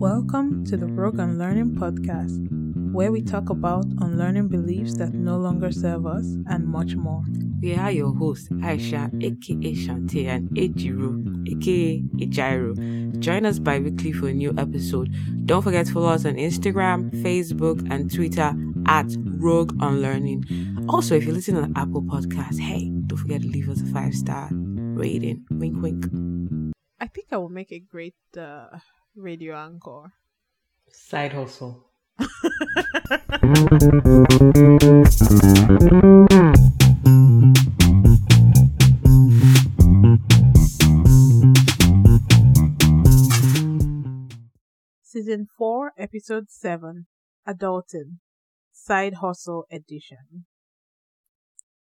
[0.00, 2.48] Welcome to the Rogue Unlearning Podcast,
[2.90, 7.22] where we talk about unlearning beliefs that no longer serve us and much more.
[7.60, 13.18] We are your hosts, Aisha, aka Shante, and Ejiro, aka Ejiro.
[13.20, 15.14] Join us bi weekly for a new episode.
[15.44, 18.54] Don't forget to follow us on Instagram, Facebook, and Twitter
[18.86, 20.86] at Rogue Unlearning.
[20.88, 24.14] Also, if you're listening on Apple Podcasts, hey, don't forget to leave us a five
[24.14, 25.44] star rating.
[25.50, 26.72] Wink, wink.
[26.98, 28.78] I think I will make a great uh,
[29.16, 30.12] radio anchor.
[30.92, 31.86] Side hustle.
[45.02, 47.06] Season 4, Episode 7
[47.46, 48.18] Adulting
[48.72, 50.44] Side Hustle Edition.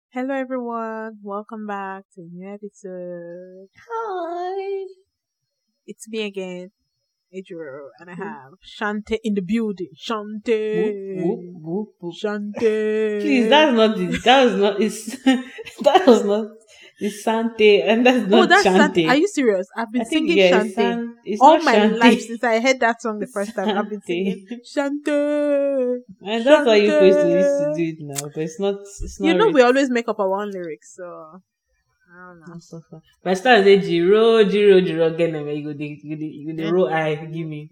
[0.10, 1.20] Hello, everyone.
[1.24, 3.68] Welcome back to a new episode.
[3.90, 4.86] Hi.
[5.88, 6.72] It's me again,
[7.36, 8.24] Ejiro, and I mm-hmm.
[8.24, 9.90] have Shante in the building.
[9.96, 11.24] Shante.
[11.24, 12.14] Whoop, whoop, whoop.
[12.22, 13.22] Shante.
[13.22, 15.24] Please, that's not the, that was not, it's,
[15.82, 16.48] that was not,
[17.00, 19.06] it's Sante, and that's oh, not oh, that's Shante.
[19.06, 19.10] Shante.
[19.10, 19.68] Are you serious?
[19.76, 21.14] I've been I think, singing yeah, Shante.
[21.26, 22.00] it's San- all my Shante.
[22.00, 23.78] life since I heard that song the first time.
[23.78, 25.98] I've been singing Shante.
[26.22, 28.76] And that's why you're supposed to used to do it now, but it's not.
[29.02, 29.28] It's not.
[29.28, 31.42] You know, we always make up our own lyrics, so
[32.16, 32.46] I don't know.
[32.54, 33.02] Not so far.
[33.24, 36.20] By the time I say Jiro, Jiro, Jiro, again, eh, you go the, you go
[36.22, 37.70] the, you go the roll eye, give me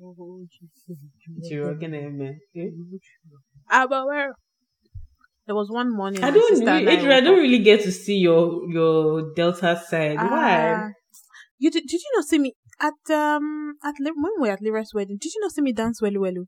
[1.42, 2.40] Jiro again, eh, man.
[2.50, 2.72] Okay?
[3.70, 4.34] Ah, but where?
[5.46, 6.24] There was one morning.
[6.24, 10.20] I don't, really, Adrian, I don't really get to see your your Delta side.
[10.22, 10.74] Why?
[10.76, 10.88] Ah,
[11.60, 11.86] You did?
[11.88, 15.18] Did you not see me at um at when we were at Lyra's wedding?
[15.20, 16.44] Did you not see me dance welu welu?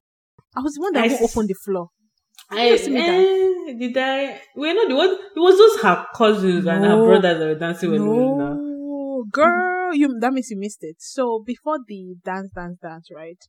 [0.55, 1.89] I was the one that I s- opened the floor.
[2.49, 4.41] I you see me eh, did I?
[4.55, 5.09] We're not the one.
[5.35, 8.53] It was just her cousins and her brothers that were dancing with me now.
[8.55, 10.97] No, girl, you that means you missed it.
[10.99, 13.39] So before the dance, dance, dance, right?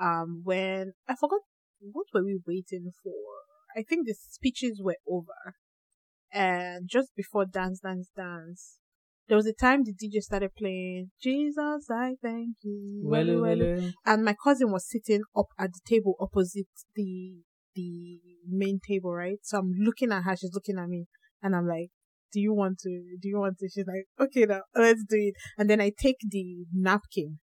[0.00, 1.40] Um, when I forgot
[1.80, 3.12] what were we waiting for?
[3.76, 5.56] I think the speeches were over,
[6.30, 8.78] and just before dance, dance, dance,
[9.28, 13.40] there was a time the DJ started playing Jesus, I thank you, welu.
[13.40, 13.92] welu.
[14.04, 17.36] and my cousin was sitting up at the table opposite the
[17.74, 19.38] the main table, right?
[19.42, 21.06] So I'm looking at her, she's looking at me,
[21.42, 21.90] and I'm like,
[22.32, 22.90] "Do you want to?
[23.20, 26.16] Do you want to?" She's like, "Okay, now let's do it." And then I take
[26.28, 27.38] the napkin,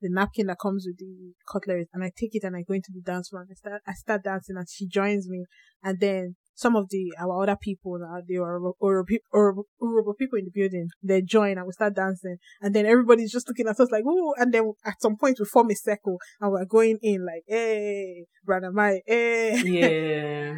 [0.00, 2.92] the napkin that comes with the cutlery, and I take it and I go into
[2.94, 5.44] the dance and I start I start dancing, and she joins me,
[5.82, 6.36] and then.
[6.56, 11.58] Some of the our other people, uh, the Urhobo, people in the building, they join
[11.58, 14.72] and we start dancing, and then everybody's just looking at us like, "Ooh!" And then
[14.84, 19.02] at some point we form a circle, and we're going in like, hey, brother Mai,
[19.06, 19.62] hey.
[19.76, 20.54] Yeah.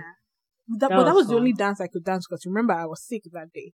[0.68, 2.86] that, that but that was was the only dance I could dance because remember I
[2.86, 3.72] was sick that day.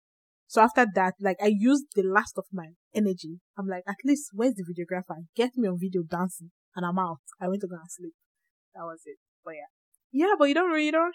[0.47, 3.41] So after that, like I used the last of my energy.
[3.59, 5.25] I'm like, at least where's the videographer?
[5.35, 7.21] Get me on video dancing, and I'm out.
[7.41, 8.15] I went to go and sleep.
[8.75, 9.19] That was it.
[9.45, 9.73] But yeah,
[10.13, 10.35] yeah.
[10.39, 11.15] But you don't really, you don't.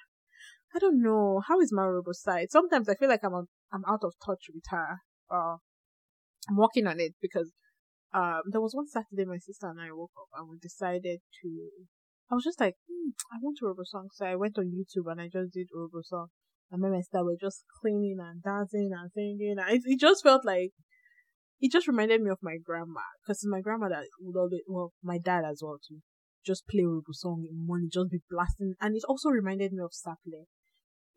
[0.76, 2.52] I don't know how is my robo side.
[2.52, 3.34] Sometimes I feel like I'm
[3.72, 5.00] I'm out of touch with her.
[5.30, 5.58] Uh,
[6.50, 7.52] I'm working on it because
[8.14, 11.70] um there was one Saturday my sister and I woke up and we decided to
[12.30, 14.10] I was just like, hmm, I want a Robo song.
[14.12, 16.28] So I went on YouTube and I just did a song.
[16.70, 19.56] And my sister were just cleaning and dancing and singing.
[19.58, 20.72] And it, it just felt like,
[21.62, 23.00] it just reminded me of my grandma.
[23.24, 26.00] Because my grandmother would always, well, my dad as well too,
[26.46, 28.74] just play Robo song in morning, just be blasting.
[28.82, 30.48] And it also reminded me of Sapele.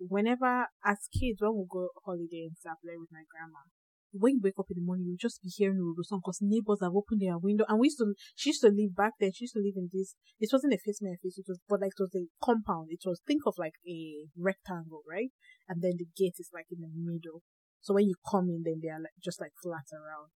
[0.08, 3.68] Whenever, as kids, when we go holiday and stuff like with my grandma,
[4.12, 6.80] when you wake up in the morning, you just be hearing Robo song because neighbors
[6.82, 7.64] have opened their window.
[7.68, 9.90] And we used to, she used to live back then, she used to live in
[9.92, 12.88] this, it wasn't a face me face, it was, but like it was a compound.
[12.90, 15.30] It was, think of like a rectangle, right?
[15.68, 17.42] And then the gate is like in the middle.
[17.80, 20.34] So when you come in, then they are like, just like flat around.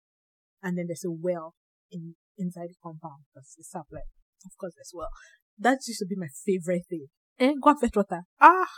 [0.63, 1.55] And then there's a well
[1.91, 3.25] in, inside the compound.
[3.35, 4.05] That's the supply.
[4.45, 5.09] Of course, as well.
[5.59, 7.07] That used to be my favorite thing.
[7.39, 8.23] And go fetch water.
[8.41, 8.69] Ah!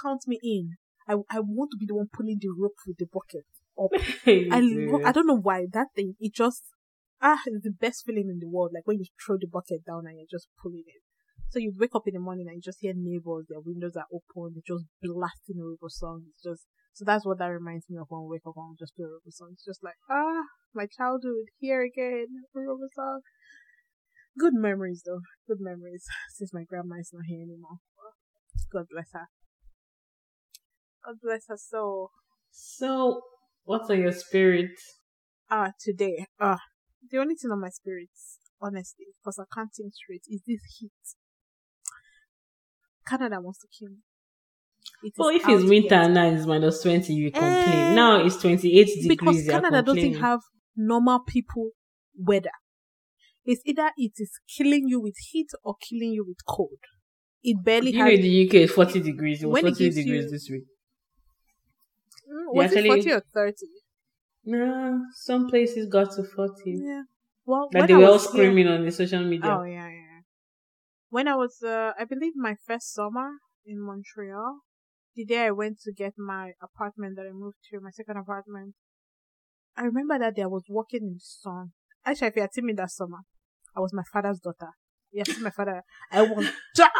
[0.00, 0.76] Count me in.
[1.08, 3.46] I, I want to be the one pulling the rope with the bucket
[3.78, 3.90] up.
[4.26, 6.62] I lo- I don't know why that thing it just
[7.20, 8.70] ah it's the best feeling in the world.
[8.74, 11.02] Like when you throw the bucket down and you're just pulling it.
[11.50, 14.08] So you wake up in the morning and you just hear neighbors, their windows are
[14.08, 16.24] open, they're just blasting a Robo song.
[16.32, 18.94] It's just so that's what that reminds me of when I wake up and just
[18.96, 19.50] play a Robo song.
[19.52, 20.44] It's just like ah
[20.74, 23.20] my childhood here again, Robo song.
[24.38, 26.06] Good memories though, good memories
[26.36, 27.82] since my grandma is not here anymore.
[28.72, 29.28] God bless her.
[31.04, 32.10] God bless her soul.
[32.50, 33.22] So,
[33.64, 34.82] what are your spirits?
[35.50, 36.58] Ah, today, ah,
[37.10, 40.92] the only thing on my spirits, honestly, because I can't think straight, is this heat.
[43.06, 43.96] Canada wants to kill me.
[45.02, 46.10] It Well, if it's winter yet.
[46.10, 47.92] now it's minus 20, you complain.
[47.92, 49.08] Eh, now it's 28 degrees.
[49.08, 50.40] because Canada doesn't have
[50.76, 51.70] normal people
[52.16, 52.50] weather.
[53.44, 56.78] It's either it is killing you with heat or killing you with cold.
[57.42, 59.42] It barely You know, in the UK, it's 40 degrees.
[59.42, 60.64] It was When 40 gives degrees you- this week.
[62.32, 63.66] Mm, was actually- it forty or thirty?
[64.44, 66.72] Nah, some places got to 40.
[66.82, 67.02] Yeah.
[67.44, 69.50] Well, Like they I were all was here- screaming on the social media.
[69.56, 70.20] Oh yeah, yeah.
[71.10, 73.28] When I was, uh, I believe my first summer
[73.66, 74.60] in Montreal,
[75.14, 78.74] the day I went to get my apartment that I moved to, my second apartment,
[79.76, 81.72] I remember that day I was walking in the sun.
[82.04, 83.18] Actually, if you had seen me that summer,
[83.76, 84.72] I was my father's daughter.
[85.12, 85.82] You had seen my father.
[86.10, 86.92] I was dark.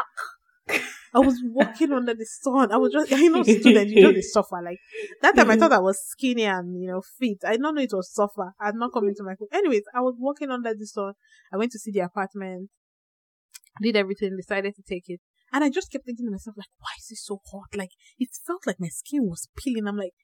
[1.14, 2.72] I was walking under the sun.
[2.72, 4.60] I was just, you know, student, you know, the suffer.
[4.64, 4.78] Like,
[5.20, 7.38] that time I thought I was skinny and, you know, fit.
[7.46, 8.52] I don't know it was suffer.
[8.58, 11.12] I had not come into my, anyways, I was walking under the sun.
[11.52, 12.70] I went to see the apartment,
[13.82, 15.20] did everything, decided to take it.
[15.52, 17.76] And I just kept thinking to myself, like, why is it so hot?
[17.76, 19.86] Like, it felt like my skin was peeling.
[19.86, 20.14] I'm like,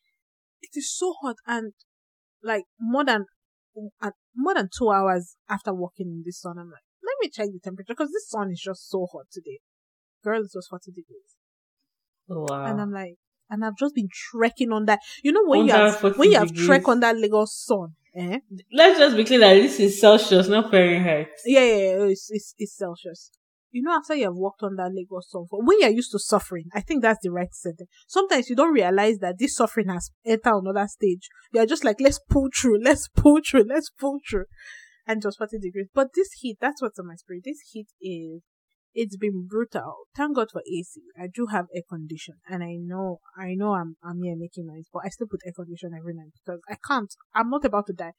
[0.62, 1.36] it is so hot.
[1.46, 1.72] And
[2.42, 3.26] like, more than,
[4.00, 7.52] uh, more than two hours after walking in the sun, I'm like, let me check
[7.52, 9.60] the temperature because this sun is just so hot today.
[10.24, 11.36] Girl, it was 40 degrees.
[12.28, 12.66] wow.
[12.66, 13.16] And I'm like,
[13.50, 15.00] and I've just been trekking on that.
[15.22, 16.66] You know, when you have, when you have degrees.
[16.66, 18.38] trek on that Lagos sun, eh?
[18.72, 21.28] Let's just be clear that this is Celsius, not Fahrenheit.
[21.46, 23.30] Yeah, yeah, yeah, it's, it's, it's Celsius.
[23.70, 26.18] You know, after you have walked on that Lagos sun, for when you're used to
[26.18, 27.90] suffering, I think that's the right sentence.
[28.06, 31.28] Sometimes you don't realize that this suffering has entered another stage.
[31.52, 34.46] You're just like, let's pull through, let's pull through, let's pull through.
[35.06, 35.88] And just 40 degrees.
[35.94, 37.42] But this heat, that's what's on my spirit.
[37.44, 38.42] This heat is,
[38.94, 39.94] it's been brutal.
[40.16, 41.00] Thank God for AC.
[41.18, 44.86] I do have air condition and I know, I know I'm, I'm here making noise,
[44.92, 47.92] but I still put air condition every night because I can't, I'm not about to
[47.92, 48.12] die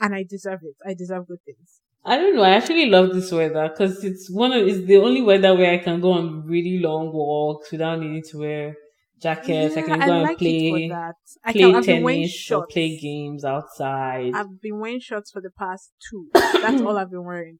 [0.00, 0.76] and I deserve it.
[0.86, 1.80] I deserve good things.
[2.04, 2.42] I don't know.
[2.42, 5.78] I actually love this weather because it's one of it's the only weather where I
[5.78, 8.76] can go on really long walks without needing to wear
[9.20, 9.76] jackets.
[9.76, 11.14] I can go and like play that.
[11.44, 14.32] I play can, I've been tennis or play games outside.
[14.34, 16.28] I've been wearing shorts for the past two.
[16.32, 17.58] That's all I've been wearing.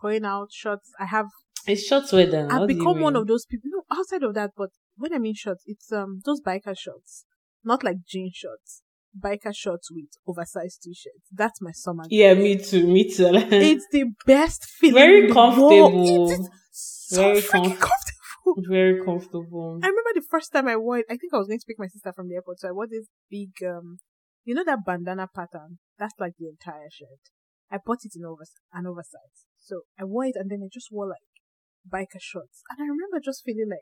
[0.00, 0.92] Going out, shorts.
[0.98, 1.26] I have.
[1.66, 2.46] It's short weather.
[2.46, 2.54] now.
[2.54, 3.70] I've What do you become one of those people.
[3.72, 7.24] No, outside of that, but when I mean shorts, it's um those biker shorts,
[7.64, 8.82] not like jean shorts.
[9.18, 11.26] Biker shorts with oversized t-shirts.
[11.32, 12.04] That's my summer.
[12.08, 12.86] Yeah, me too.
[12.86, 13.26] Me too.
[13.50, 14.94] It's the best feeling.
[14.94, 15.52] Very in the world.
[15.52, 16.30] comfortable.
[16.30, 18.54] It is so Very freaking comf- comfortable.
[18.68, 19.80] very comfortable.
[19.82, 21.78] I remember the first time I wore it, I think I was going to pick
[21.78, 23.98] my sister from the airport, so I wore this big, um,
[24.44, 25.78] you know that bandana pattern?
[25.98, 27.20] That's like the entire shirt.
[27.70, 29.46] I bought it in over, an oversize.
[29.58, 31.22] So I wore it and then I just wore like
[31.88, 32.62] biker shorts.
[32.70, 33.80] And I remember just feeling like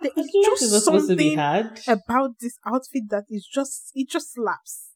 [0.00, 3.46] there is I is feel just supposed to be something about this outfit that is
[3.46, 4.90] just, it just slaps.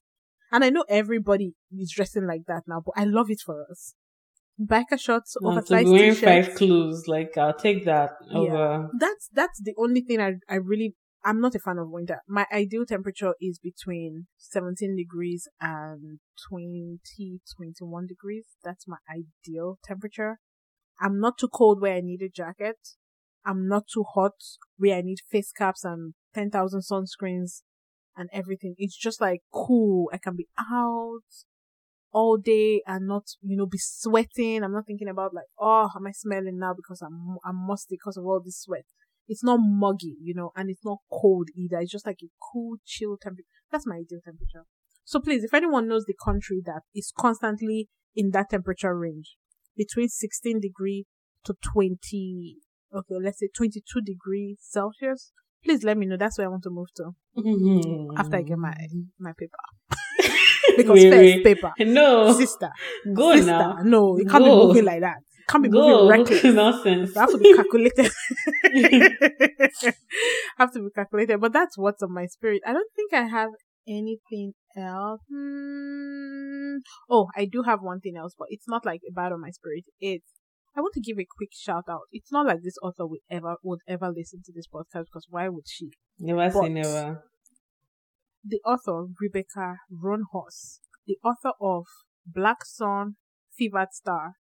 [0.53, 3.95] And I know everybody is dressing like that now, but I love it for us.
[4.61, 8.91] Biker shorts, to oversized be wearing t-shirts five clothes, like I'll take that over.
[8.99, 10.95] that's that's the only thing I I really
[11.25, 12.19] I'm not a fan of winter.
[12.29, 16.19] My ideal temperature is between 17 degrees and
[16.49, 16.99] 20
[17.57, 18.47] 21 degrees.
[18.63, 20.39] That's my ideal temperature.
[21.01, 22.77] I'm not too cold where I need a jacket.
[23.45, 24.35] I'm not too hot
[24.77, 27.63] where I need face caps and 10,000 sunscreens
[28.17, 28.75] and everything.
[28.79, 30.09] It's just like cool.
[30.13, 31.23] I can be out
[32.13, 34.63] all day and not, you know, be sweating.
[34.63, 38.17] I'm not thinking about like, oh, am I smelling now because I'm, I'm musty because
[38.17, 38.85] of all this sweat.
[39.29, 41.79] It's not muggy, you know, and it's not cold either.
[41.79, 43.47] It's just like a cool, chill temperature.
[43.71, 44.67] That's my ideal temperature.
[45.05, 49.37] So please, if anyone knows the country that is constantly in that temperature range,
[49.77, 51.07] between 16 degree
[51.45, 52.57] to 20,
[52.95, 55.33] okay, let's say 22 degrees Celsius,
[55.65, 56.17] please let me know.
[56.17, 58.17] That's where I want to move to mm-hmm.
[58.17, 58.75] after I get my,
[59.19, 59.57] my paper.
[60.77, 61.45] because Wait, first, wait.
[61.45, 61.73] paper.
[61.81, 62.71] No, Sister.
[63.15, 63.51] go sister.
[63.51, 63.79] now.
[63.83, 64.61] No, it can't Go.
[64.61, 65.17] be moving like that.
[65.39, 66.09] It can't be moving Go.
[66.09, 66.45] reckless.
[66.55, 67.15] Nonsense.
[67.15, 68.11] You have to be calculated.
[70.59, 71.41] have to be calculated.
[71.41, 72.63] But that's what's on my spirit.
[72.67, 73.51] I don't think I have
[73.87, 75.21] anything else.
[75.31, 76.79] Hmm.
[77.11, 79.85] Oh, I do have one thing else, but it's not like bad on my spirit.
[80.01, 80.27] It's
[80.77, 82.03] I want to give a quick shout out.
[82.13, 85.49] It's not like this author would ever would ever listen to this podcast because why
[85.49, 85.91] would she?
[86.19, 87.25] Never say never.
[88.45, 91.85] The author Rebecca Roanhorse, the author of
[92.27, 93.17] Black Sun,
[93.57, 94.35] Fevered Star.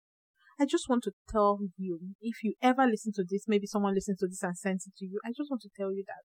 [0.58, 4.18] I just want to tell you, if you ever listen to this, maybe someone listens
[4.18, 5.18] to this and sends it to you.
[5.24, 6.24] I just want to tell you that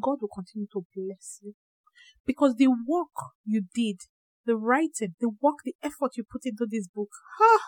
[0.00, 1.54] God will continue to bless you
[2.30, 4.02] because the work you did,
[4.46, 7.08] the writing, the work, the effort you put into this book,
[7.40, 7.64] ah,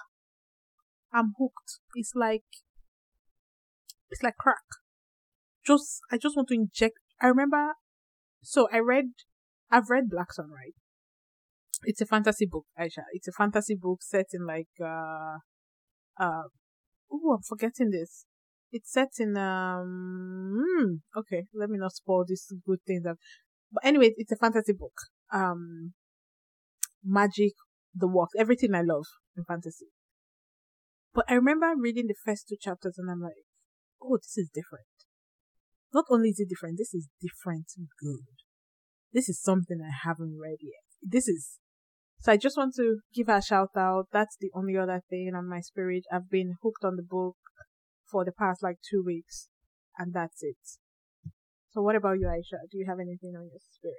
[1.13, 1.81] I'm hooked.
[1.97, 2.45] It's like,
[4.09, 4.69] it's like crack.
[5.67, 6.95] Just, I just want to inject.
[7.21, 7.73] I remember,
[8.41, 9.07] so I read,
[9.69, 10.75] I've read Black Sun, right?
[11.83, 13.03] It's a fantasy book, Aisha.
[13.13, 15.39] It's a fantasy book set in like, uh,
[16.21, 16.45] uh,
[17.11, 18.27] oh, I'm forgetting this.
[18.71, 23.17] It's set in, um, hmm, okay, let me not spoil this good thing That,
[23.73, 24.95] but anyway, it's a fantasy book.
[25.33, 25.95] Um,
[27.05, 27.53] magic,
[27.95, 29.87] the works, everything I love in fantasy.
[31.15, 33.45] But I remember reading the first two chapters and I'm like,
[34.03, 34.87] oh, this is different.
[35.93, 37.67] Not only is it different, this is different
[38.01, 38.25] good.
[39.13, 40.85] This is something I haven't read yet.
[41.03, 41.59] This is
[42.23, 44.07] so I just want to give her a shout out.
[44.13, 46.05] That's the only other thing on my spirit.
[46.11, 47.37] I've been hooked on the book
[48.09, 49.49] for the past like two weeks,
[49.99, 50.57] and that's it.
[51.73, 52.59] So what about you, Aisha?
[52.71, 53.97] Do you have anything on your spirit?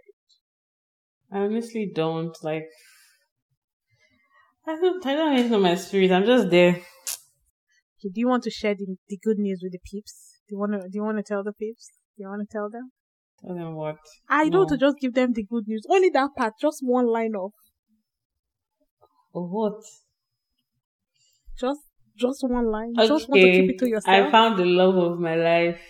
[1.32, 2.68] I honestly don't like.
[4.68, 5.06] I don't.
[5.06, 6.12] I don't have anything on my spirit.
[6.12, 6.70] I'm just there.
[6.72, 10.40] Okay, do you want to share the, the good news with the peeps?
[10.48, 10.80] Do you want to?
[10.82, 11.90] Do you want to tell the peeps?
[12.16, 12.92] Do you want to tell them?
[13.44, 13.98] Tell them what?
[14.30, 15.86] I don't to just give them the good news.
[15.90, 17.52] Only that part, just one line of.
[19.34, 19.82] Or what?
[21.60, 21.82] Just
[22.16, 22.94] just one line.
[22.96, 24.28] You Just want to keep it to yourself.
[24.28, 25.82] I found the love of my life.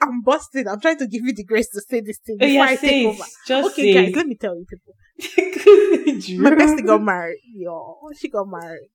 [0.00, 0.66] I'm busted.
[0.66, 3.06] I'm trying to give you the grace to say this thing before yeah, I take
[3.06, 3.24] over.
[3.46, 4.94] Just okay, say guys, let me tell you people.
[6.40, 7.40] My bestie got married.
[7.54, 8.88] Yo, she got married.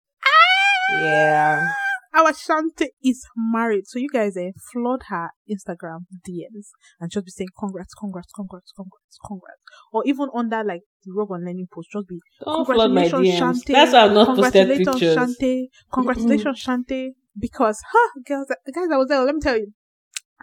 [0.91, 1.71] Yeah.
[2.15, 3.87] Our Shante is married.
[3.87, 6.69] So you guys eh, flood her Instagram DMs
[6.99, 9.59] and just be saying congrats, congrats, congrats, congrats, congrats.
[9.91, 13.67] Or even under like the Rogue Unlearning post, just be Don't flood my congratulations, DMs.
[13.67, 13.73] Shante.
[13.73, 15.17] That's why I've not posted Congratulations, pictures.
[15.17, 15.63] Shante.
[15.91, 17.09] Congratulations, Shante.
[17.37, 19.25] Because, huh, girls, guys, I was there.
[19.25, 19.73] Let me tell you,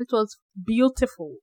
[0.00, 1.36] it was beautiful.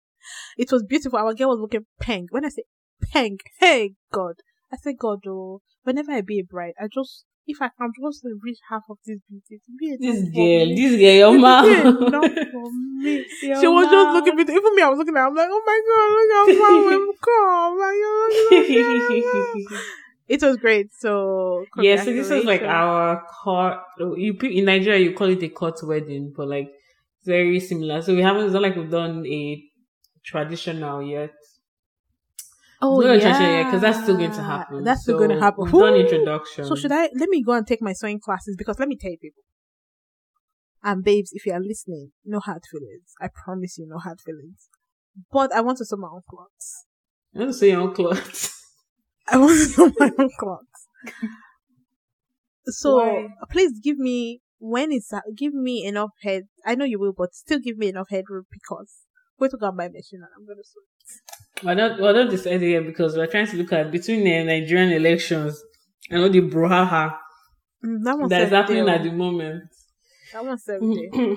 [0.58, 1.20] It was beautiful.
[1.20, 2.32] Our girl was looking pink.
[2.32, 2.64] When I say
[3.12, 4.36] pink, hey God,
[4.72, 8.22] I say God, oh, whenever I be a bride, I just if I can just
[8.44, 9.60] reach half of this beauty,
[10.00, 11.66] This girl, this girl, your mom.
[11.66, 13.26] enough for me.
[13.42, 14.60] she was just looking beautiful.
[14.60, 15.22] Even me, I was looking at.
[15.22, 17.80] her, I'm like, oh my God, look how far we've come.
[17.80, 19.80] Like, oh, you're looking
[20.30, 20.94] it was great.
[20.94, 23.80] So yeah, so this is like our court.
[23.98, 26.72] You in Nigeria, you call it a court wedding, but like
[27.36, 28.02] very similar.
[28.02, 28.46] So we haven't.
[28.46, 29.64] It's not like we've done a
[30.24, 31.34] traditional yet.
[32.82, 34.84] Oh Not a yeah, because that's still going to happen.
[34.84, 35.66] That's still So going to happen.
[35.66, 36.66] We've done introduction.
[36.66, 37.10] So should I?
[37.14, 39.44] Let me go and take my sewing classes because let me tell you, people.
[40.82, 43.14] And babes, if you are listening, no hard feelings.
[43.22, 44.70] I promise you, no hard feelings.
[45.30, 46.86] But I want to sew my own clothes.
[47.36, 48.56] I want to say your own clothes.
[49.28, 50.88] I want to sew my own clothes.
[52.68, 53.28] So Why?
[53.50, 56.44] please give me when it's uh, give me enough head.
[56.66, 59.06] I know you will, but still give me enough headroom because
[59.38, 60.82] I'm going to go and buy a machine and I'm going to sew.
[61.64, 64.44] Well, We're not, we're not decided yet because we're trying to look at between the
[64.44, 65.62] Nigerian elections
[66.10, 67.18] and all the brouhaha
[67.84, 69.04] Mm, that that's happening day, at oh.
[69.06, 69.64] the moment.
[70.34, 71.10] That one's every day.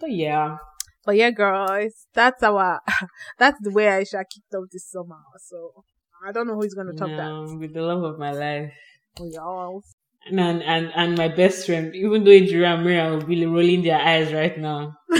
[0.00, 0.56] but yeah,
[1.04, 2.80] But yeah, girls, that's our
[3.38, 5.16] that's the way I Aisha kicked off this summer.
[5.38, 5.84] So
[6.26, 8.70] I don't know who's gonna top no, with the love of my life.
[8.70, 9.16] that.
[9.16, 9.82] For y'all.
[10.30, 14.00] And, and and my best friend, even though Ejira and Miriam will be rolling their
[14.00, 14.94] eyes right now.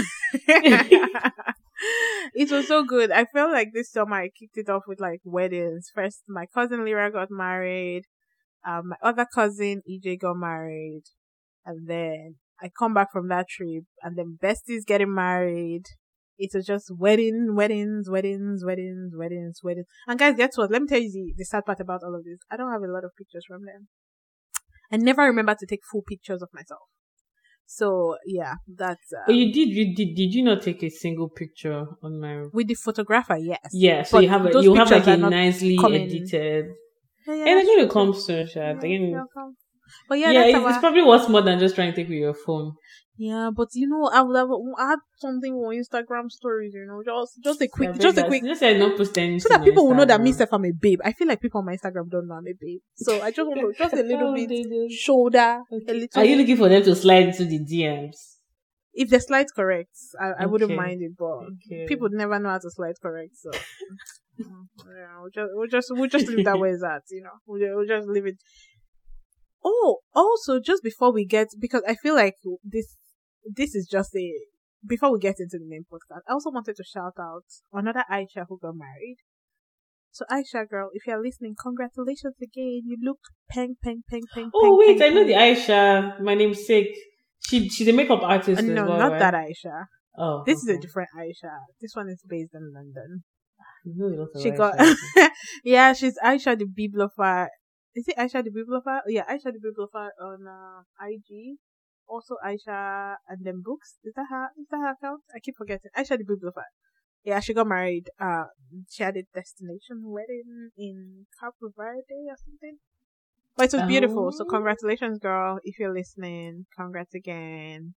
[2.33, 3.11] it was so good.
[3.11, 5.91] I felt like this summer I kicked it off with like weddings.
[5.93, 8.03] First, my cousin Lyra got married.
[8.65, 11.03] Um, my other cousin EJ got married,
[11.65, 15.83] and then I come back from that trip, and then besties getting married.
[16.37, 19.85] It was just wedding, weddings, weddings, weddings, weddings, weddings.
[20.07, 20.71] And guys, guess what?
[20.71, 22.39] Let me tell you the, the sad part about all of this.
[22.49, 23.87] I don't have a lot of pictures from them.
[24.93, 26.81] I never remember to take full pictures of myself.
[27.65, 31.29] So yeah, that's uh, But you did, you did, did you not take a single
[31.29, 32.43] picture on my?
[32.53, 33.37] with the photographer.
[33.37, 33.59] Yes.
[33.73, 36.01] Yeah, so But you have a, you have like a nicely coming.
[36.01, 36.65] edited.
[37.25, 37.87] Yeah, yeah, and they're that's going true.
[37.87, 38.47] to come soon.
[38.53, 39.25] They're Yeah, gonna-.
[40.07, 42.17] But yeah, yeah, it's, our, it's probably worth more than just trying to take with
[42.17, 42.73] your phone.
[43.17, 43.49] yeah.
[43.55, 46.73] But you know, I would have add something on Instagram stories.
[46.73, 49.39] You know, just just a quick, Yeah, just a quick, Just say not post anything
[49.39, 50.99] so that people will know that me, self, I'm a babe.
[51.03, 52.81] I feel like people on my Instagram don't know I'm a babe.
[52.95, 55.93] So I just want to just a little Oh, bit shoulder, a Okay.
[55.93, 56.21] little.
[56.21, 58.15] Are you looking for them to slide into the DMs?
[58.95, 59.89] if the slide's correct,
[60.21, 61.13] I, I wouldn't mind it.
[61.17, 61.85] But Okay.
[61.87, 63.49] people never know how to slide correct, so.
[64.39, 67.31] mm, yeah, we'll just, we'll just, we'll just leave that way as that, you know.
[67.47, 68.37] We'll, we'll just leave it.
[69.63, 72.97] Oh, also, just before we get, because I feel like this,
[73.45, 74.31] this is just a,
[74.85, 78.45] before we get into the main podcast, I also wanted to shout out another Aisha
[78.47, 79.17] who got married.
[80.11, 82.81] So Aisha girl, if you're listening, congratulations again.
[82.85, 83.17] You look
[83.49, 85.33] peng, peng, peng, peng, Oh peng, wait, peng, I know the.
[85.33, 86.21] Aisha.
[86.21, 86.89] My name's Sick.
[87.39, 88.61] She she's a makeup artist.
[88.61, 89.19] Uh, no, well, not right?
[89.19, 89.85] that Aisha.
[90.15, 91.49] Oh, This is a different Aisha.
[91.81, 93.23] This one is based in London.
[93.85, 94.57] You know a lot of She Aisha.
[95.17, 95.31] got
[95.63, 97.47] yeah, she's Aisha the Bibliophile.
[97.95, 99.01] Is it Aisha the Bibliophile?
[99.05, 101.57] Oh, yeah, Aisha the Bibliophile on uh, IG.
[102.07, 103.97] Also Aisha and them books.
[104.03, 104.47] Is that her?
[104.59, 105.21] Is that her account?
[105.35, 105.91] I keep forgetting.
[105.97, 106.63] Aisha the Bibliophile.
[107.23, 108.09] Yeah, she got married.
[108.19, 108.45] Uh,
[108.89, 112.79] she had a destination wedding in Capo Verde or something.
[113.55, 114.31] But it was beautiful.
[114.31, 114.49] So Oh.
[114.49, 115.59] congratulations, girl.
[115.63, 117.93] If you're listening, congrats again.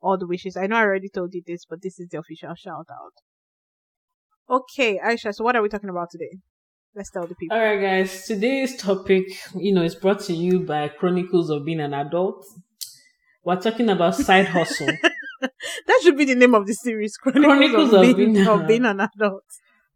[0.00, 0.56] All the wishes.
[0.56, 3.14] I know I already told you this, but this is the official shout out.
[4.48, 6.38] Okay, Aisha, so what are we talking about today?
[6.94, 7.56] Let's tell the people.
[7.56, 8.26] All right, guys.
[8.26, 12.44] Today's topic, you know, is brought to you by Chronicles of Being an Adult.
[13.44, 14.86] we're talking about side hustle.
[15.40, 17.16] that should be the name of the series.
[17.16, 19.44] Chronicles, Chronicles of, of being, being- of being an adult.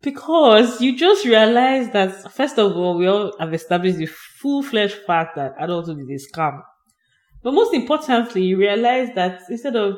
[0.02, 4.98] Because you just realize that, first of all, we all have established the full fledged
[5.06, 6.60] fact that adulthood is a scam.
[7.42, 9.96] But most importantly, you realize that instead of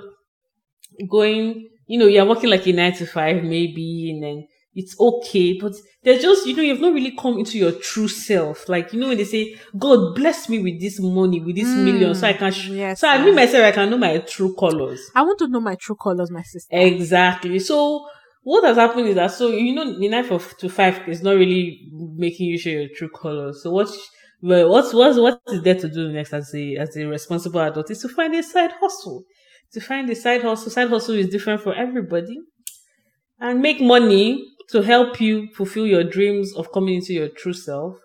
[1.11, 4.47] going, you know, you're working like a nine to five, maybe, and then
[4.77, 8.69] it's okay, but there's just, you know, you've not really come into your true self.
[8.69, 12.15] Like, you know, when they say, God bless me with this money, with this million,
[12.15, 14.55] so I can, sh- mm, yes, so I mean myself, I can know my true
[14.55, 15.01] colors.
[15.15, 16.77] I want to know my true colors, my sister.
[16.77, 17.59] Exactly.
[17.59, 18.07] So
[18.43, 21.33] what has happened is that so you know the knife of to five is not
[21.33, 23.61] really making you show your true colors.
[23.63, 23.89] So what
[24.41, 27.91] well, what's what's what is there to do next as a as a responsible adult
[27.91, 29.25] is to find a side hustle.
[29.73, 30.71] To find a side hustle.
[30.71, 32.39] Side hustle is different for everybody.
[33.41, 37.97] And make money to help you fulfill your dreams of coming into your true self.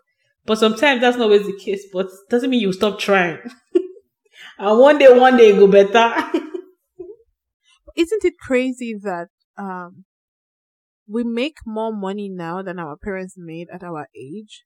[0.45, 3.39] But sometimes that's not always the case, but doesn't mean you stop trying.
[4.59, 6.15] and one day, one day it go better.
[7.95, 9.27] Isn't it crazy that
[9.57, 10.05] um
[11.07, 14.63] we make more money now than our parents made at our age,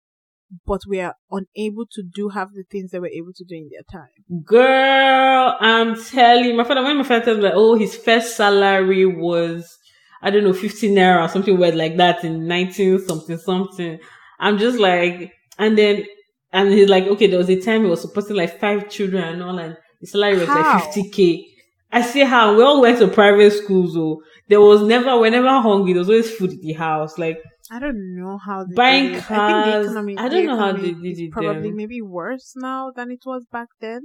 [0.65, 3.69] but we are unable to do half the things they were able to do in
[3.71, 4.43] their time?
[4.43, 8.37] Girl, I'm telling you, my father, when my father tells me, like, oh, his first
[8.37, 9.77] salary was,
[10.25, 13.99] I don't know, 15 naira or something weird like that in 19 something something.
[14.39, 16.03] I'm just like, and then,
[16.51, 19.43] and he's like, okay, there was a time he was supporting like five children and
[19.43, 20.79] all, and the salary was How?
[20.79, 21.45] like 50k.
[21.91, 25.61] I see how we all went to private schools, so there was never, we're never
[25.61, 25.93] hungry.
[25.93, 27.19] There was always food in the house.
[27.19, 27.39] Like,
[27.69, 29.17] I don't know how they Buying it.
[29.17, 30.17] I cars, think the economy.
[30.17, 33.67] I don't know how they did it Probably maybe worse now than it was back
[33.79, 34.01] then.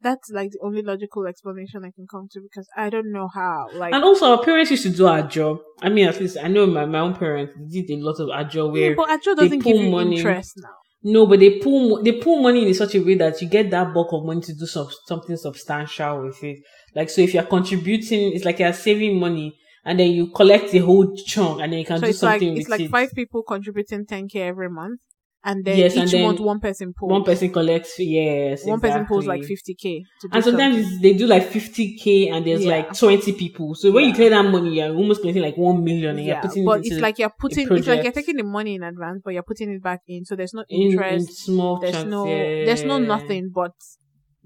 [0.00, 3.66] That's like the only logical explanation I can come to because I don't know how.
[3.74, 5.58] Like, and also our parents used to do our job.
[5.82, 8.44] I mean, at least I know my, my own parents did a lot of our
[8.44, 10.16] job yeah, where but Ajo doesn't give you money.
[10.16, 10.68] interest now.
[11.02, 13.94] No, but they pull they pull money in such a way that you get that
[13.94, 16.58] bulk of money to do some, something substantial with it.
[16.94, 20.78] Like so, if you're contributing, it's like you're saving money, and then you collect the
[20.78, 22.90] whole chunk, and then you can So do it's like something it's like it.
[22.90, 25.00] five people contributing 10k every month,
[25.50, 27.10] and then Yes, each and then month one person pulls.
[27.12, 30.04] One person collects, yes, one person pulls like 50k.
[30.20, 32.76] To And sometimes they do like 50k and there's Yeah.
[32.76, 33.74] like 20 people.
[33.74, 34.16] So when you Yeah.
[34.16, 36.86] clear that money, you're almost collecting like 1 million and yeah, you're putting but it
[36.88, 39.70] it's like you're putting it's like you're taking the money in advance, but you're putting
[39.72, 40.24] it back in.
[40.24, 41.44] So there's no in, in interest.
[41.44, 42.10] small there's chunks.
[42.10, 42.64] no yeah.
[42.66, 43.72] there's no nothing, but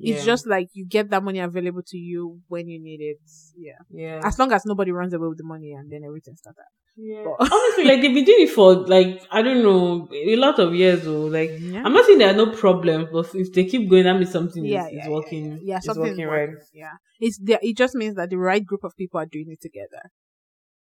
[0.02, 3.20] it's just like you get that money available to you when you need it.
[3.56, 4.20] Yeah, yeah.
[4.24, 6.58] as long as nobody runs away with the money, and then everything starts.
[6.58, 6.66] Up.
[6.96, 7.24] Yeah.
[7.24, 10.74] But- Honestly, like they've been doing it for like I don't know a lot of
[10.74, 11.26] years though.
[11.26, 11.82] Like Yeah.
[11.84, 14.64] I'm not saying there are no problems, but if they keep going, that means something
[14.64, 15.46] yeah, is, yeah, is yeah, working.
[15.52, 16.54] Yeah, yeah is something's working working.
[16.56, 16.64] right.
[16.74, 17.58] Yeah, it's there.
[17.62, 20.10] It just means that the right group of people are doing it together.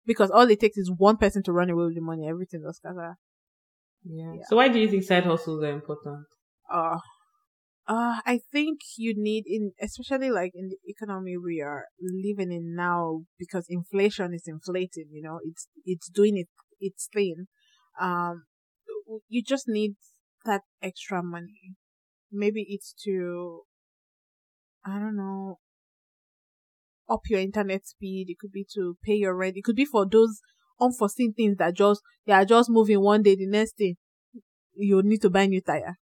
[0.05, 2.73] Because all it takes is one person to run away with the money, everything will
[2.73, 3.17] scatter.
[4.05, 4.33] Yeah.
[4.35, 4.41] Yeah.
[4.47, 6.25] So why do you think side hustles are important?
[6.71, 6.97] uh
[7.87, 12.75] uh I think you need in especially like in the economy we are living in
[12.75, 17.47] now because inflation is inflating, you know, it's it's doing it its thing.
[17.99, 18.45] Um
[19.29, 19.95] you just need
[20.45, 21.75] that extra money.
[22.31, 23.63] Maybe it's to
[24.85, 25.59] I don't know
[27.09, 30.05] up your internet speed, it could be to pay your rent, it could be for
[30.05, 30.41] those
[30.79, 33.95] unforeseen things that just they are just moving one day, the next day
[34.75, 35.97] you need to buy new tire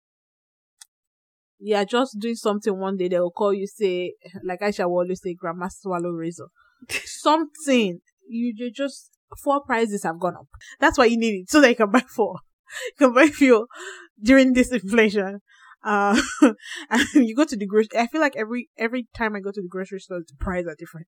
[1.62, 4.98] you are just doing something one day, they will call you, say, like Aisha will
[4.98, 6.48] always say, Grandma swallow razor.
[7.04, 8.00] something.
[8.28, 9.10] You, you just,
[9.42, 10.48] four prices have gone up.
[10.80, 12.40] That's why you need it, so that you can buy four.
[12.86, 13.66] You can buy fuel
[14.20, 15.40] during this inflation.
[15.84, 16.20] Uh,
[16.90, 19.62] and you go to the grocery, I feel like every, every time I go to
[19.62, 21.06] the grocery store, the prices are different.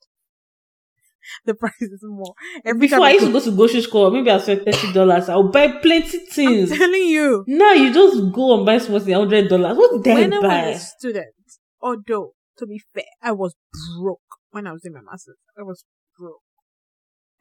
[1.46, 2.34] The price is more.
[2.66, 5.30] Every Before time I used to go to grocery store, maybe I spent thirty dollars.
[5.30, 6.72] I'll buy plenty things.
[6.72, 7.44] I'm telling you.
[7.48, 9.78] Now you just go and buy something hundred dollars.
[9.78, 10.68] What did I when I buy?
[10.68, 11.36] was a student,
[11.82, 13.56] although to be fair, I was
[14.00, 15.38] broke when I was in my master's.
[15.58, 15.84] I was
[16.18, 16.42] broke.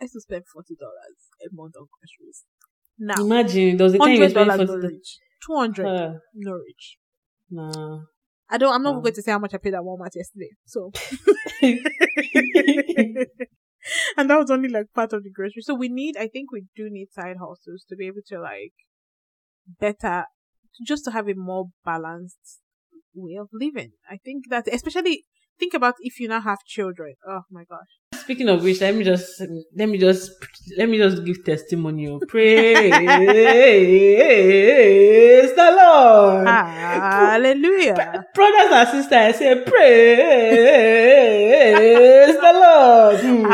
[0.00, 2.44] I used to spend forty dollars a month on groceries.
[2.98, 4.94] Now Imagine there was a time you were hundred dollars spending no forty.
[4.94, 6.96] reach, two hundred Uh, no reach.
[7.50, 8.00] nah.
[8.48, 8.72] I don't.
[8.72, 9.00] I'm not Wow.
[9.00, 10.50] going to say how much I paid at Walmart yesterday.
[10.66, 10.92] So,
[14.16, 15.62] and that was only like part of the grocery.
[15.62, 16.16] So we need.
[16.16, 18.74] I think we do need side hustles to be able to like
[19.80, 20.24] better,
[20.84, 22.60] just to have a more balanced
[23.14, 23.92] way of living.
[24.10, 25.24] I think that especially
[25.58, 27.14] think about if you now have children.
[27.28, 27.88] Oh my gosh.
[28.14, 29.40] Speaking of which, let me just
[29.76, 30.30] let me just
[30.76, 32.08] let me just give testimony.
[32.08, 32.18] oh.
[32.28, 32.54] Praise
[35.54, 36.46] the Lord.
[36.48, 38.24] Hallelujah.
[38.34, 40.66] Brothers and sisters, I say praise
[42.36, 43.20] the Lord.
[43.20, 43.44] Hmm.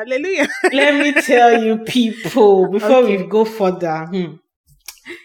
[0.00, 0.48] Hallelujah.
[0.72, 4.34] Let me tell you, people, before we go further, hmm,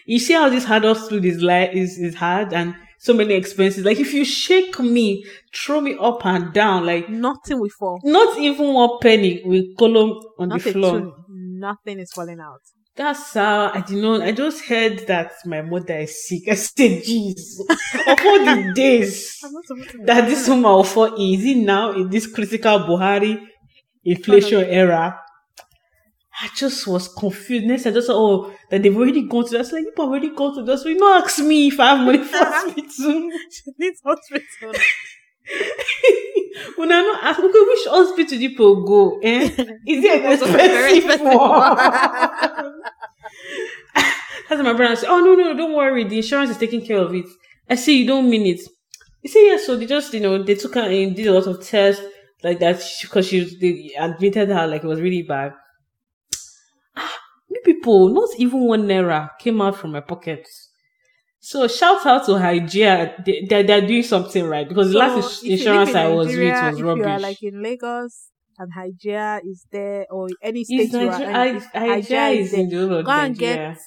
[0.04, 2.74] you see how this hard food is like is is hard, and
[3.06, 3.84] so many expenses.
[3.84, 8.00] Like if you shake me, throw me up and down, like Nothing will fall.
[8.04, 11.00] not even one penny will column on Not the floor.
[11.00, 11.12] tune.
[11.68, 12.60] Nothing is falling out.
[12.96, 14.22] That's how I did not.
[14.22, 16.44] I just heard that my mother is sick.
[16.48, 20.84] I said, Jesus, of all the days I'm not supposed to that this woman will
[20.84, 23.38] fall is it now in this critical Buhari
[24.04, 25.20] inflation era?
[26.38, 27.64] I just was confused.
[27.66, 29.56] Next, I just said, oh, that they've already gone to that.
[29.56, 30.84] I was like, you've already gone to this.
[30.84, 33.30] You not ask me if I have money for hospital.
[33.50, 34.72] She needs hospital.
[36.76, 39.18] when I not ask, okay, which hospital people go?
[39.22, 39.44] Eh?
[39.86, 41.76] Is it an expensive one?
[44.48, 47.14] That's my brother said, Oh no, no, don't worry, the insurance is taking care of
[47.14, 47.24] it.
[47.68, 48.60] I say you don't mean it.
[49.22, 51.46] You say yes, so they just you know they took her and did a lot
[51.48, 52.02] of tests
[52.44, 55.52] like that because she, was they admitted her like it was really bad.
[57.66, 60.46] People, not even one naira came out from my pocket.
[61.40, 63.24] So shout out to Hygeia.
[63.24, 66.74] They, they, they're doing something right because the last insurance in I was with was
[66.74, 67.22] if you are rubbish.
[67.22, 71.70] like in Lagos and Hygeia is there, or any state Is you are in, Hygeia
[71.74, 73.78] Hygeia is is in the go and get.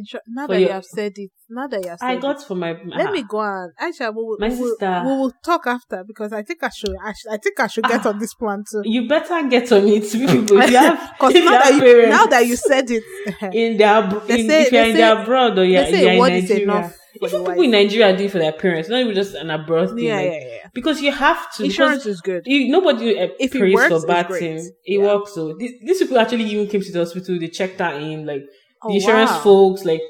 [0.00, 2.12] Insur- now For that your- you have said it, now that you have said I
[2.14, 2.70] it, got for my.
[2.96, 3.72] let ah, me go on.
[3.80, 5.02] Aisha, we will, My we, will, sister.
[5.04, 6.94] we will talk after because I think I should.
[7.04, 8.10] I, sh- I think I should get Ah.
[8.10, 8.82] on this plan too.
[8.84, 10.60] You better get on it, people.
[10.62, 13.02] If you have, Because if now, that you, now that you said it,
[13.54, 16.26] in their, They in, say- if you're in say- the abroad or you're, say you're
[16.26, 17.70] in Nigeria, even people in.
[17.72, 20.04] Nigeria do for their parents, not even just an abroad thing.
[20.04, 20.68] yeah, like, yeah, yeah.
[20.72, 21.64] Because you have to.
[21.64, 22.42] Insurance is good.
[22.46, 24.68] You, nobody uh, If it works, for it's bad things.
[24.84, 25.06] It Yeah.
[25.06, 25.34] works.
[25.34, 27.38] So these, these people actually even came to the hospital.
[27.40, 28.44] They checked her in, like
[28.82, 29.40] Oh, the insurance wow.
[29.40, 30.02] folks, like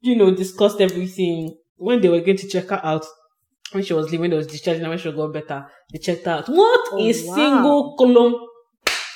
[0.00, 3.04] you know, discussed everything when they were going to check her out.
[3.72, 6.24] When she was leaving, when they was discharging her, when she got better, they checked
[6.24, 6.48] her out.
[6.48, 7.34] What Oh, a wow.
[7.34, 8.34] single column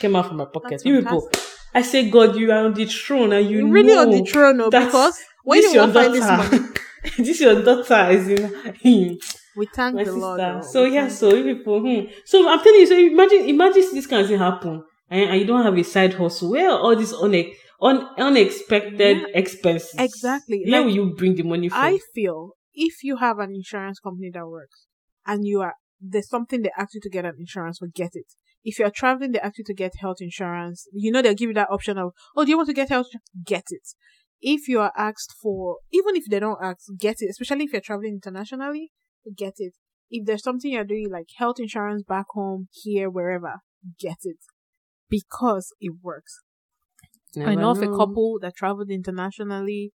[0.00, 0.70] came out from my pocket.
[0.70, 1.28] That's You people,
[1.74, 4.60] I say, God, you are on the throne, and you You're really on the throne,
[4.60, 6.68] oh, that because when this you your find this daughter- money,
[7.18, 9.18] this your daughter is in
[9.56, 10.20] we thank my the sister.
[10.20, 10.40] Lord.
[10.40, 11.80] oh, so yeah, so you people.
[11.80, 12.06] Hmm.
[12.24, 12.86] So I'm telling you.
[12.86, 16.14] So imagine, imagine this kind of thing happen, and, and you don't have a side
[16.14, 16.50] hustle.
[16.50, 19.26] Where are all these une, un, unexpected Yeah.
[19.34, 19.98] expenses?
[19.98, 20.64] Exactly.
[20.64, 21.78] Where Like, will you bring the money from?
[21.78, 24.86] I feel if you have an insurance company that works
[25.26, 28.26] and you are there's something they ask you to get an insurance for, get it.
[28.62, 30.86] If you're traveling, they ask you to get health insurance.
[30.92, 33.06] You know they'll give you that option of, oh, do you want to get health?
[33.44, 33.88] Get it.
[34.40, 37.30] If you are asked for, even if they don't ask, get it.
[37.30, 38.92] Especially if you're traveling internationally,
[39.36, 39.74] get it.
[40.10, 43.60] If there's something you're doing like health insurance back home, here, wherever,
[43.98, 44.38] get it.
[45.08, 46.42] Because it works.
[47.36, 49.92] I know of a couple that traveled internationally,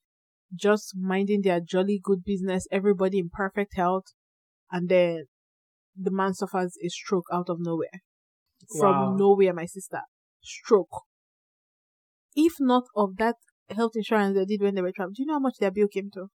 [0.55, 4.07] just minding their jolly good business, everybody in perfect health,
[4.71, 5.25] and then
[5.97, 8.03] the man suffers a stroke out of nowhere.
[8.75, 8.81] Wow.
[8.81, 10.01] From nowhere, my sister.
[10.43, 11.03] Stroke.
[12.35, 13.37] If not of that
[13.71, 15.89] health insurance they did when they were traveling, do you know how much their bill
[15.89, 16.27] came to?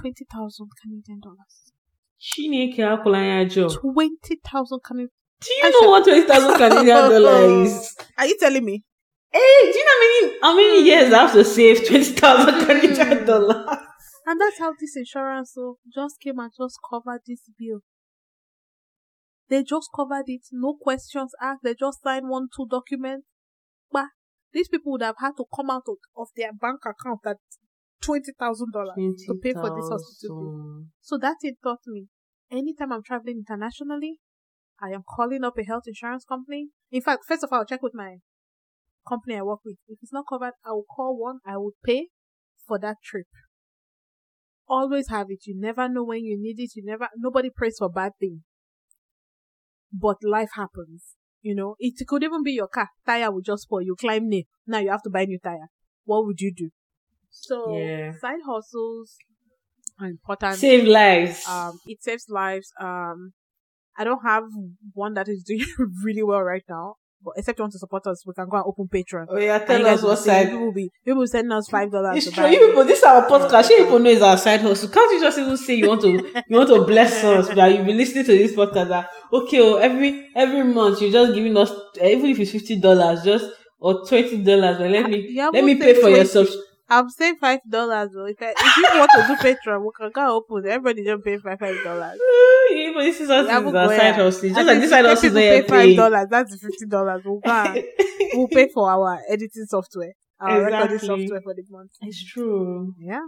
[0.00, 1.72] 20,000 Canadian dollars.
[2.18, 3.68] Chineke akwụla ya ajọ.
[3.68, 5.10] 20,000 Canadian
[5.42, 7.96] Do you know what twenty thousand Canadian dollars is?
[8.16, 8.84] Are you telling me?
[9.32, 10.86] Hey, do you know how many how many hmm.
[10.86, 13.78] years I have to save twenty thousand Canadian dollars?
[14.24, 17.80] And that's how this insurance so just came and just covered this bill.
[19.48, 21.64] They just covered it, no questions asked.
[21.64, 23.26] They just signed one, two documents.
[23.90, 24.06] But
[24.52, 27.38] these people would have had to come out of, of their bank account at
[28.00, 28.94] twenty thousand dollars
[29.26, 30.84] to pay for this hospital bill.
[31.00, 32.06] So that it taught me.
[32.50, 34.18] Anytime I'm traveling internationally,
[34.80, 36.68] I am calling up a health insurance company.
[36.92, 38.18] In fact, first of all, I'll check with my
[39.08, 39.76] company I work with.
[39.88, 41.38] If it's not covered, I will call one.
[41.46, 42.08] I will pay
[42.66, 43.26] for that trip.
[44.68, 45.40] Always have it.
[45.46, 46.70] You never know when you need it.
[46.74, 48.44] You never, nobody prays for bad thing.
[49.92, 51.16] But life happens.
[51.42, 52.88] You know, it could even be your car.
[53.04, 53.82] Tire will just spoil.
[53.82, 54.44] You climb nail.
[54.66, 55.68] Now you have to buy new tire.
[56.04, 56.70] What would you do?
[57.30, 58.12] So, Yeah.
[58.20, 59.16] side hustles
[60.00, 61.44] are important Save lives.
[61.48, 63.32] um it saves lives um
[63.98, 64.44] i don't have
[64.94, 65.66] one that is doing
[66.04, 68.66] really well right now but except you want to support us we can go and
[68.66, 70.46] open patreon oh yeah, tell us what side.
[70.46, 72.46] people will be people will send us five dollars It's true.
[72.46, 73.70] You people, this is our podcast.
[73.70, 74.88] You people know it's our side hustle.
[74.88, 77.86] Can't you just even say you want to you want to bless us that you've
[77.86, 81.72] been listening to this podcast that okay, oh, every every month you're just giving us
[82.02, 83.46] even if it's fifty dollars, just
[83.78, 86.71] or twenty dollars, but let ah, me let me pay for your 20.
[86.98, 90.10] I'm saying five dollars though if, I, if you want to do patreon we can
[90.10, 92.18] go open everybody just pay five five dollars
[92.94, 94.48] but this is us is our side hustle.
[94.48, 97.40] Just like this side hustle is people not pay five dollars that's fifty dollars we'll,
[98.34, 102.94] we'll pay for our editing software our recording software for the month It's true.
[102.98, 103.26] Yeah.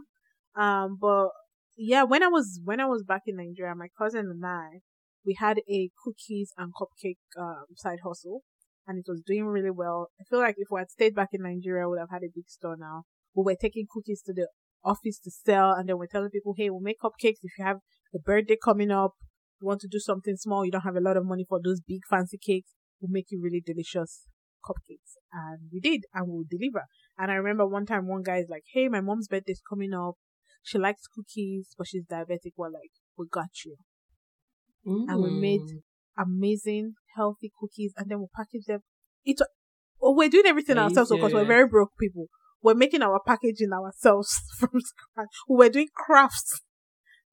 [0.57, 1.29] Um, but
[1.77, 4.81] yeah, when I was when I was back in Nigeria, my cousin and I,
[5.25, 8.43] we had a cookies and cupcake um side hustle,
[8.87, 10.09] and it was doing really well.
[10.21, 12.33] I feel like if we had stayed back in Nigeria, we would have had a
[12.35, 13.05] big store now.
[13.35, 14.49] We were taking cookies to the
[14.85, 17.79] office to sell, and then we're telling people, hey, we'll make cupcakes if you have
[18.15, 19.13] a birthday coming up.
[19.61, 21.81] You want to do something small, you don't have a lot of money for those
[21.81, 22.73] big fancy cakes.
[23.01, 24.27] We'll make you really delicious
[24.65, 25.17] cupcakes.
[25.33, 26.85] And we did, and we'll deliver.
[27.19, 30.15] And I remember one time one guy is like, Hey, my mom's birthday's coming up.
[30.63, 32.53] She likes cookies, but she's diabetic.
[32.57, 33.77] We're like, we got you.
[35.09, 35.83] And we made Mm.
[36.17, 38.81] amazing, healthy cookies and then we package them.
[39.25, 39.41] It,
[40.01, 42.29] oh, we're doing everything ourselves because we're very broke people.
[42.65, 45.29] We're making our packaging ourselves from scratch.
[45.47, 46.63] We're doing crafts,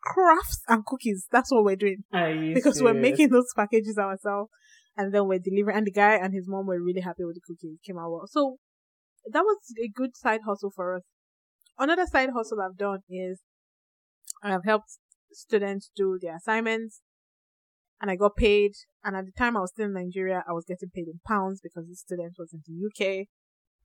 [0.03, 1.25] crafts and cookies.
[1.31, 2.03] That's what we're doing.
[2.53, 4.51] Because we're making those packages ourselves
[4.97, 7.41] and then we're delivering and the guy and his mom were really happy with the
[7.47, 7.77] cookies.
[7.81, 8.27] It came out well.
[8.27, 8.57] So
[9.31, 11.03] that was a good side hustle for us.
[11.79, 13.39] Another side hustle i've done is
[14.43, 14.97] i've helped
[15.31, 16.99] students do their assignments
[18.01, 18.73] and i got paid.
[19.03, 21.61] And at the time i was still in nigeria i was getting paid in pounds
[21.63, 23.27] because the student was in the uk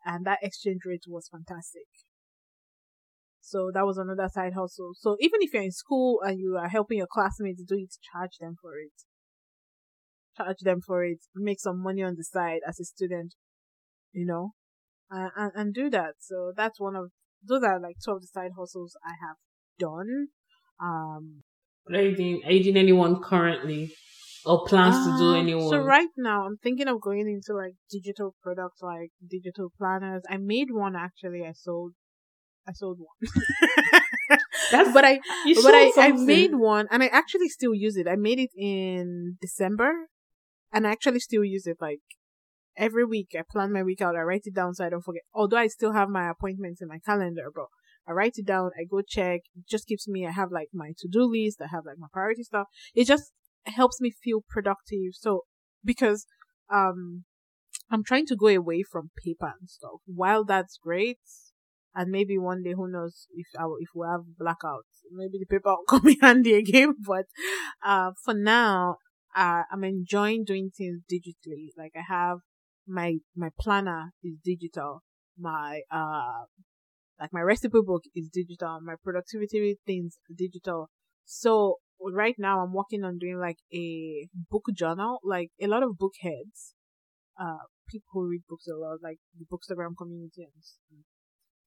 [0.06, 1.88] and that exchange rate was fantastic
[3.46, 4.90] so that was another side hustle.
[4.98, 8.38] So even if you're in school and you are helping your classmates do it, charge
[8.40, 8.90] them for it.
[10.36, 11.20] Charge them for it.
[11.32, 13.36] Make some money on the side as a student,
[14.12, 14.54] you know,
[15.10, 16.14] and, and, do that.
[16.18, 19.36] So that's one of, those are like two of the side hustles I have
[19.78, 20.26] done.
[20.82, 21.44] Um,
[21.88, 23.92] Are you doing, are you doing anyone currently?
[24.46, 25.68] Or plans to do um, anyone?
[25.68, 30.22] So right now I'm thinking of going into like digital products, like digital planners.
[30.30, 31.44] I made one actually.
[31.44, 31.92] I sold,
[32.66, 33.30] I sold one.
[34.70, 35.20] That's, but I
[35.62, 38.06] but I, I made one and I actually still use it.
[38.08, 39.92] I made it in December
[40.72, 42.00] and I actually still use it like
[42.76, 43.30] every week.
[43.36, 44.16] I plan my week out.
[44.16, 45.22] I write it down so I don't forget.
[45.34, 47.66] Although I still have my appointments in my calendar, but
[48.08, 48.70] I write it down.
[48.78, 49.40] I go check.
[49.56, 51.60] It just keeps me, I have like my to-do list.
[51.60, 52.66] I have like my priority stuff.
[52.94, 53.32] It just
[53.68, 55.12] helps me feel productive.
[55.14, 55.42] So
[55.84, 56.26] because,
[56.72, 57.24] um,
[57.90, 60.00] I'm trying to go away from paper and stuff.
[60.06, 61.18] While that's great,
[61.94, 65.70] and maybe one day, who knows if I, if we have blackouts, maybe the paper
[65.76, 66.94] will come in handy again.
[67.06, 67.26] But
[67.84, 68.96] uh, for now,
[69.34, 71.68] uh, I'm enjoying doing things digitally.
[71.76, 72.38] Like I have
[72.86, 75.02] my my planner is digital.
[75.38, 76.44] My uh,
[77.20, 78.78] like my recipe book is digital.
[78.82, 80.90] My productivity things digital.
[81.24, 85.18] So right now, I'm working on doing like a book journal.
[85.24, 86.74] Like a lot of book heads,
[87.40, 91.02] uh, people who read books a lot, like the Bookstagram community and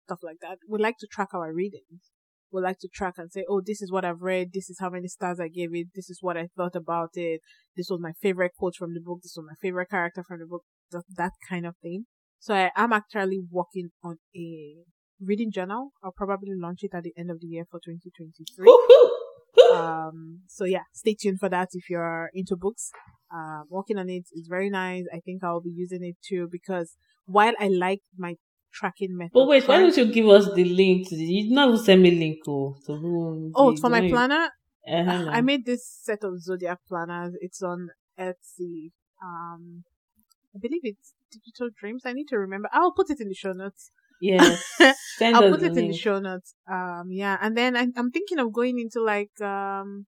[0.05, 0.57] stuff like that.
[0.67, 2.11] We like to track our readings.
[2.51, 4.49] We like to track and say, oh, this is what I've read.
[4.53, 5.87] This is how many stars I gave it.
[5.93, 7.41] This is what I thought about it.
[7.77, 9.19] This was my favorite quote from the book.
[9.21, 10.63] This was my favorite character from the book.
[10.91, 12.05] That, that kind of thing.
[12.39, 14.77] So I am actually working on a
[15.23, 15.91] reading journal.
[16.03, 19.09] I'll probably launch it at the end of the year for 2023 Woohoo!
[19.75, 22.91] Um so yeah stay tuned for that if you're into books.
[23.33, 25.05] Um working on it is very nice.
[25.13, 28.35] I think i'll be using it too because while i like my
[28.73, 29.31] tracking method.
[29.33, 31.09] But wait, why don't you give us the link?
[31.09, 33.51] To the, you not send me link oh, to who?
[33.55, 34.49] oh for my planner?
[34.87, 37.33] Uh-huh, i made this set of zodiac planners.
[37.41, 38.91] It's on etsy.
[39.23, 39.83] Um
[40.55, 42.03] i believe it's digital dreams.
[42.05, 42.69] I need to remember.
[42.73, 44.63] I'll put it in the show notes Yes.
[45.21, 46.53] I'll put it in the show notes.
[46.69, 50.05] Um, yeah, and then I, I'm thinking of going into like um,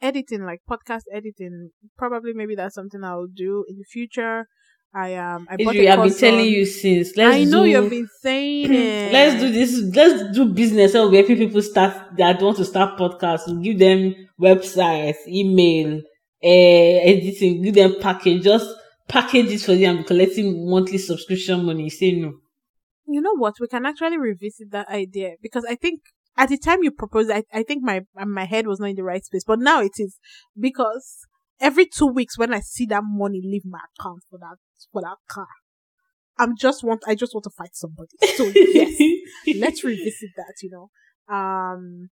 [0.00, 1.70] editing, like podcast editing.
[1.96, 4.46] Probably, maybe that's something I'll do in the future.
[4.94, 7.16] I um, I bought I've been telling you since.
[7.16, 9.12] Let's I know do, you've been saying it.
[9.12, 9.94] Let's do this.
[9.94, 10.92] Let's do business.
[10.92, 13.46] So where people start that want to start podcasts.
[13.46, 15.98] We'll give them websites, email,
[16.42, 17.62] uh, editing.
[17.62, 18.42] Give them package.
[18.42, 18.66] Just
[19.06, 19.98] package it for them.
[19.98, 21.90] be collecting monthly subscription money.
[21.90, 22.32] Say no.
[23.08, 23.54] You know what?
[23.60, 26.00] We can actually revisit that idea because I think
[26.36, 29.02] at the time you proposed, I I think my my head was not in the
[29.02, 30.18] right space, but now it is
[30.58, 31.16] because
[31.60, 34.56] every two weeks when I see that money leave my account for that
[34.92, 35.48] for that car,
[36.38, 38.10] I'm just want I just want to fight somebody.
[38.36, 39.00] So yes,
[39.56, 40.54] let's revisit that.
[40.62, 42.10] You know, um,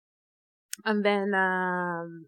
[0.84, 2.26] and then um,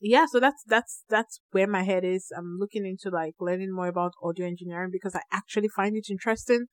[0.00, 0.26] yeah.
[0.26, 2.32] So that's that's that's where my head is.
[2.36, 6.66] I'm looking into like learning more about audio engineering because I actually find it interesting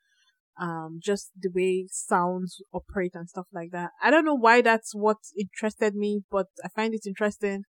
[0.59, 3.91] um just the way sounds operate and stuff like that.
[4.01, 7.63] I don't know why that's what interested me but i find it interesting.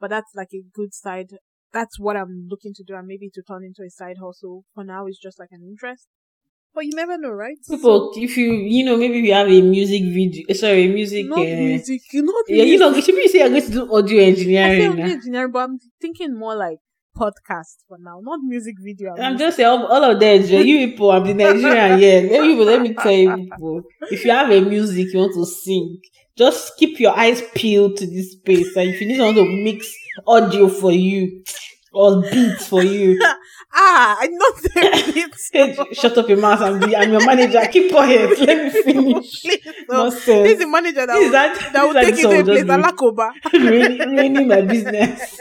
[0.00, 1.30] But that's like a good side.
[1.72, 4.64] That's what i'm looking to do and maybe to turn into a side hustle.
[4.74, 6.06] For now it's just like an interest.
[6.74, 7.58] But you never know right?
[7.68, 11.42] People, if you, you know, maybe you have a music video, sorry, music, not uh,
[11.42, 14.28] music not yeah, you know, should you say you're going to do audio I say
[14.30, 14.92] engineering?
[14.92, 16.78] audio engineering but i'm thinking more like
[17.16, 20.88] podcast for now not music video I'm just saying, all, all of them, Joe, you
[20.88, 22.30] people, I'm the Nigerian, yeah.
[22.30, 25.44] Let me, let me tell you people, if you have a music you want to
[25.46, 26.00] sing,
[26.36, 28.74] just keep your eyes peeled to this space.
[28.76, 29.92] And if you need someone to mix
[30.26, 31.44] audio for you
[31.92, 33.20] or beats for you,
[33.74, 35.32] Ah, I not it.
[35.52, 37.60] Hey, Shut up your mouth and be I'm your manager.
[37.70, 38.38] Keep quiet.
[38.40, 39.42] Let me finish.
[39.42, 40.04] Please, no.
[40.04, 40.24] Nonsense.
[40.26, 42.64] This is the manager that will, that- that will take you to a place.
[42.64, 43.30] Alakoba.
[43.52, 45.40] ruining, ruining my business.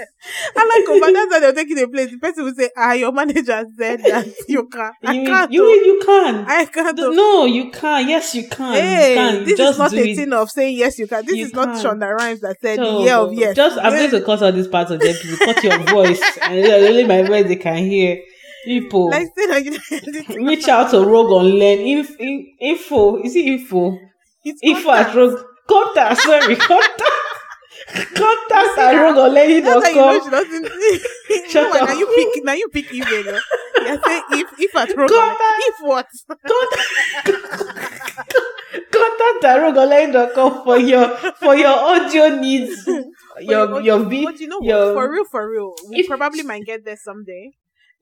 [0.55, 2.11] Alakoba, that's why they'll take you to a place.
[2.11, 4.91] The person will say, ah, your manager said that you can.
[5.03, 5.51] I You, can't.
[5.51, 5.73] you, oh.
[5.73, 6.45] you can.
[6.47, 6.99] I can't.
[6.99, 7.11] oh.
[7.11, 8.07] no, you can.
[8.09, 8.73] Yes, you can.
[8.73, 9.43] Hey, you can.
[9.45, 11.25] this Just is not a thing of saying yes, you can.
[11.25, 11.99] This You is not can.
[11.99, 13.55] Shonda Rhimes that said So, the year of yes.
[13.55, 15.37] Just I'm going to cut out this part of them people.
[15.45, 16.21] Cut your voice.
[16.41, 18.20] and only my voice they can hear.
[18.65, 19.09] People.
[19.09, 19.59] like say
[20.29, 21.79] you reach out to Rogue on Learn.
[21.79, 23.21] Inf, in, info.
[23.23, 23.97] Is it info?
[24.43, 25.15] it's Info at contact.
[25.15, 25.39] Rogue.
[25.67, 26.21] Contact.
[26.21, 26.55] Sorry.
[26.71, 27.01] Contact.
[27.93, 30.23] Contact at That's how you know rogueunlearning.com.
[30.23, 30.65] she doesn't.
[31.49, 31.89] Shut no, up.
[31.89, 32.43] Now you pick.
[32.45, 33.23] Now you pick email.
[33.23, 35.17] You say if if at Rogan.
[35.17, 35.63] Contact.
[35.65, 36.07] If what?
[38.91, 41.07] Contact at rogueunlearning.com for your
[41.39, 42.87] for your audio needs.
[43.39, 44.25] Your your but beat.
[44.25, 44.93] But you know your, what?
[44.93, 47.51] For real, for real, we If- probably might get there someday.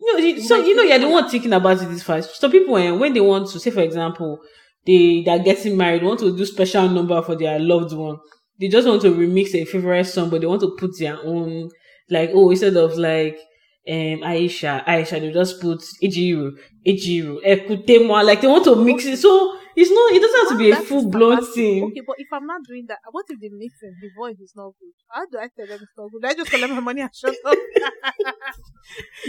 [0.01, 2.35] No, you- so you know you're the one thinking about it this fast.
[2.39, 4.39] So people when when they want to say for example
[4.85, 8.17] they they're getting married, want to do special number for their loved one.
[8.59, 11.69] They just want to remix a favorite song, but they want to put their own
[12.09, 13.37] like oh instead of like
[13.87, 16.51] um Aisha, Aisha, they just put Ejiro,
[16.87, 19.17] Ejiro, Ekutemo, like they want to mix it.
[19.17, 21.83] So it's not it doesn't have to be a full blown thing.
[21.85, 24.73] Okay, but if I'm not doing that, what if the mixing, the voice is not
[24.79, 24.93] good?
[25.09, 26.25] How do I tell them it's not good?
[26.25, 27.57] I just collect my money and shut up.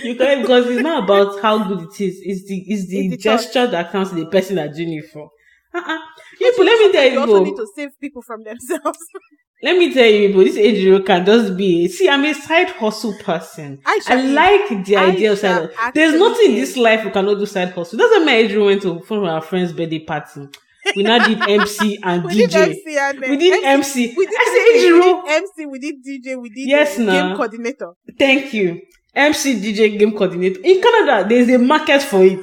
[0.03, 2.21] You can because it's not about how good it is.
[2.23, 4.13] It's the it's the, It's the gesture that counts.
[4.13, 5.31] The person that doing it for.
[5.73, 5.99] Uh-uh.
[6.39, 8.99] People, let me tell you you, also need to save people from themselves.
[9.63, 11.87] let me tell you, people, this age can just be.
[11.89, 13.81] See, I'm a side hustle person.
[13.85, 15.93] I is- like the idea of side hustle.
[15.95, 17.99] There's nothing in this life we cannot do side hustle.
[17.99, 20.49] That's why my age went to of our friend's birthday party.
[20.97, 22.63] We now did MC and we did DJ.
[22.69, 24.15] MC and We did MC.
[24.17, 27.13] We did, I said, we did MC, we did DJ, we did Yes, uh, nah.
[27.13, 27.93] game coordinator.
[28.19, 28.81] Thank you.
[29.15, 30.61] MC DJ game coordinator.
[30.65, 32.41] In Canada, there's a market for it.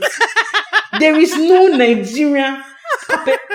[0.99, 2.62] there is no Nigerian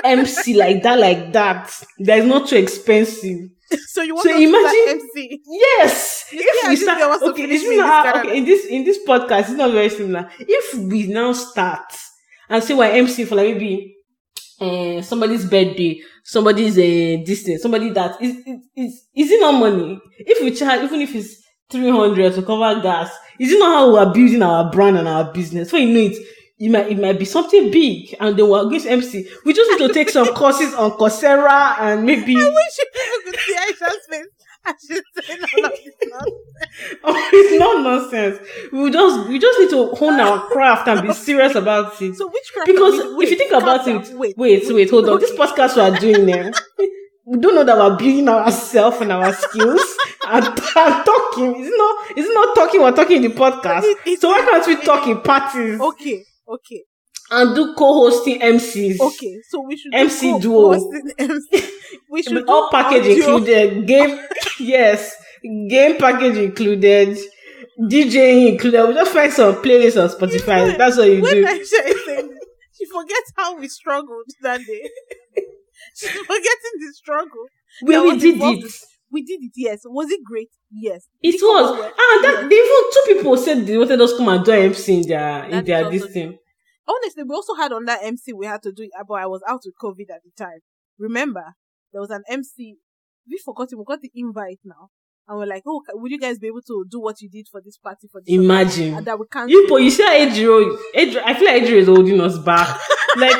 [0.05, 1.71] MC like that, like that.
[2.01, 3.49] That is not too expensive.
[3.89, 5.41] So you want So to imagine- MC?
[5.47, 6.27] Yes.
[6.33, 8.45] You If how we start, girl wants to okay, this is in this okay, in
[8.45, 10.29] this in this podcast, it's not very similar.
[10.41, 11.93] If we now start
[12.51, 13.97] and say we're MC for like maybe
[14.61, 19.53] uh, somebody's birthday, somebody's uh, this thing, somebody that is is is is it not
[19.59, 19.99] money?
[20.19, 23.93] If we charge, even if it's three hundred to cover gas, is it not how
[23.93, 25.71] we're building our brand and our business?
[25.71, 26.17] So you know it.
[26.59, 29.29] It might, it might be something big and then we're going MC.
[29.45, 33.41] We just need to take some courses on Coursera and maybe I wish people could
[33.41, 34.27] see Aisha's face.
[34.65, 35.73] I should say of.
[37.05, 38.39] Oh, it's not nonsense.
[38.73, 42.15] We just we just need to hone our craft and be serious about it.
[42.15, 44.19] So which craft because we- if you think about it, down.
[44.19, 45.19] wait, wait, wait, hold on.
[45.19, 46.53] This podcast we are doing now,
[47.27, 49.83] we don't know that we're building ourselves and our skills
[50.29, 51.57] and, and talking.
[51.61, 52.19] Is it not?
[52.19, 52.81] Is it not talking?
[52.83, 53.83] We're talking in the podcast.
[54.07, 56.83] It- So why can't we talk in parties Okay, okay,
[57.31, 59.01] and do co-hosting MCs?
[59.01, 59.39] okay.
[59.49, 60.73] So we should do MC duo.
[61.19, 61.69] MC.
[62.11, 63.15] We should do all package audio.
[63.37, 63.87] included.
[63.87, 64.21] Game,
[64.61, 65.15] yes,
[65.69, 67.19] game package included.
[67.81, 68.87] DJing included.
[68.89, 70.77] We just find some playlists on Spotify.
[70.77, 71.45] That's what you When do.
[71.47, 72.39] Aisha saying,
[72.77, 74.91] she forgets how we struggled that day.
[75.97, 77.45] She's forgetting the struggle.
[77.83, 78.73] We did it.
[79.11, 79.53] We did it.
[79.57, 79.81] Yes.
[79.85, 80.49] Was it great?
[80.71, 81.07] Yes.
[81.23, 81.79] It was.
[81.79, 82.53] Ah, that Yes.
[82.53, 85.65] even two people said they wanted us to come and do MC in their in
[85.65, 86.39] their this thing.
[86.87, 89.43] Honestly, we also had on that MC we had to do it, but I was
[89.49, 90.59] out with COVID at the time.
[90.99, 91.55] Remember,
[91.93, 92.77] there was an MC.
[93.29, 93.77] We forgot it.
[93.77, 94.89] We got the invite now,
[95.29, 97.61] and we're like, "Oh, would you guys be able to do what you did for
[97.61, 98.95] this party for this?" Imagine.
[98.95, 99.49] and that we can't.
[99.49, 102.79] You, po- you see Ejiro, Ejiro, I feel like Ejiro is holding us back.
[103.17, 103.37] like,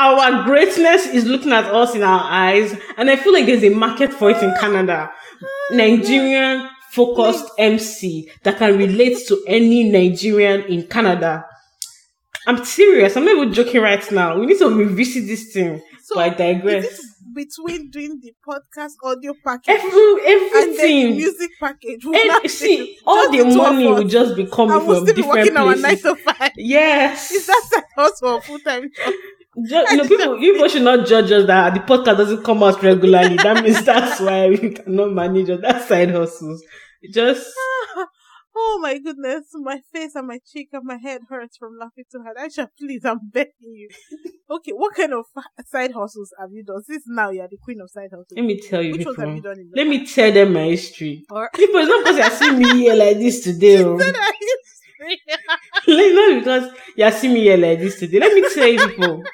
[0.00, 3.70] our greatness is looking at us in our eyes, and I feel like there's a
[3.70, 5.12] market for it in Canada.
[5.70, 11.44] Nigerian focused MC that can relate to any Nigerian in Canada.
[12.46, 13.16] I'm serious.
[13.16, 14.38] I'm not even joking right now.
[14.38, 15.80] We need to revisit this thing.
[16.02, 17.00] So, but I digress.
[17.34, 21.16] Between doing the podcast audio package Every, and the everything.
[21.16, 22.04] music package?
[22.04, 25.16] we'll And see, all just the money will just be coming and we'll from still
[25.16, 26.02] different working our nine places.
[26.02, 26.52] to five.
[26.56, 27.30] Yes.
[27.32, 28.88] Is that side hustle full time
[29.68, 29.86] job?
[29.90, 33.36] You know, people, people should not judge us that the podcast doesn't come out regularly.
[33.36, 35.46] That means that's why we cannot manage.
[35.60, 36.62] That side hustles.
[37.12, 37.52] Just
[37.96, 38.06] ah,
[38.56, 42.22] Oh my goodness, my face and my cheek and my head hurts from laughing too
[42.22, 42.36] hard.
[42.36, 43.88] Aisha, please, I'm begging you.
[44.50, 45.24] Okay, what kind of
[45.66, 46.82] side hustles have you done?
[46.84, 48.36] Since now you're the queen of side hustles.
[48.36, 51.24] let me tell you, Which ones have you done Let me tell them my history.
[51.30, 53.78] Or People, it's not because you see me here like this today.
[53.82, 53.98] oh.
[53.98, 54.74] Said I used
[55.86, 58.18] Like, not because you see me here like this today.
[58.18, 59.24] Let me tell you, people.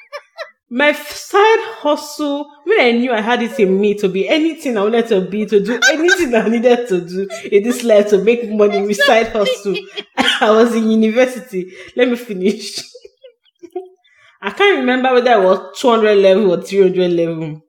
[0.73, 4.83] My side hustle, when I knew I had it in me to be anything I
[4.83, 8.49] wanted to be, to do anything I needed to do in this life to make
[8.49, 9.75] money with side hustle.
[10.17, 11.73] I was in university.
[11.97, 12.79] Let me finish.
[14.41, 17.61] I can't remember whether I was 200 level or 300 level.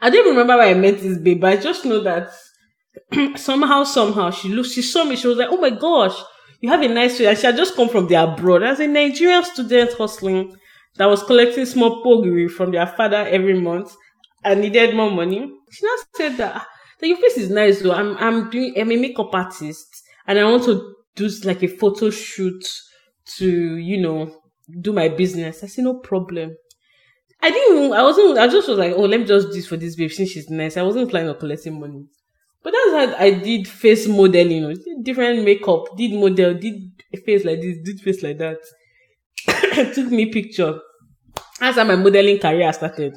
[0.00, 2.30] I don't even remember where I met this babe, but I just know that
[3.38, 6.18] somehow, somehow, she looked, she saw me, she was like, oh my gosh,
[6.62, 7.28] you have a nice face.
[7.28, 10.56] And she had just come from the abroad as a Nigerian student hustling
[10.96, 13.94] that was collecting small pogiri from their father every month
[14.44, 15.50] and needed more money.
[15.70, 16.68] She now said that, "Ah,
[17.00, 17.92] that your face is nice though.
[17.92, 19.88] I'm, I'm doing, I'm a makeup artist
[20.26, 22.64] and I want to do like a photo shoot
[23.36, 24.34] to, you know,
[24.80, 25.62] do my business.
[25.62, 26.56] I said, no problem.
[27.40, 29.76] I didn't I wasn't, I just was like, oh, let me just do this for
[29.76, 30.76] this babe since she's nice.
[30.76, 32.06] I wasn't planning on collecting money.
[32.62, 36.76] But that's how I did face modeling, you know, different makeup, did model, did
[37.24, 38.58] face like this, did face like that.
[39.94, 40.80] Took me picture.
[41.60, 43.16] That's how my modeling career started.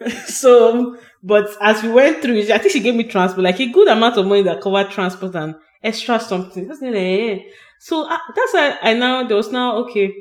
[0.26, 3.72] so, but as we went through it, I think she gave me transport, like a
[3.72, 6.70] good amount of money that covered transport and extra something.
[6.70, 7.38] Eh.
[7.80, 10.12] So uh, that's why I now, there was now, okay,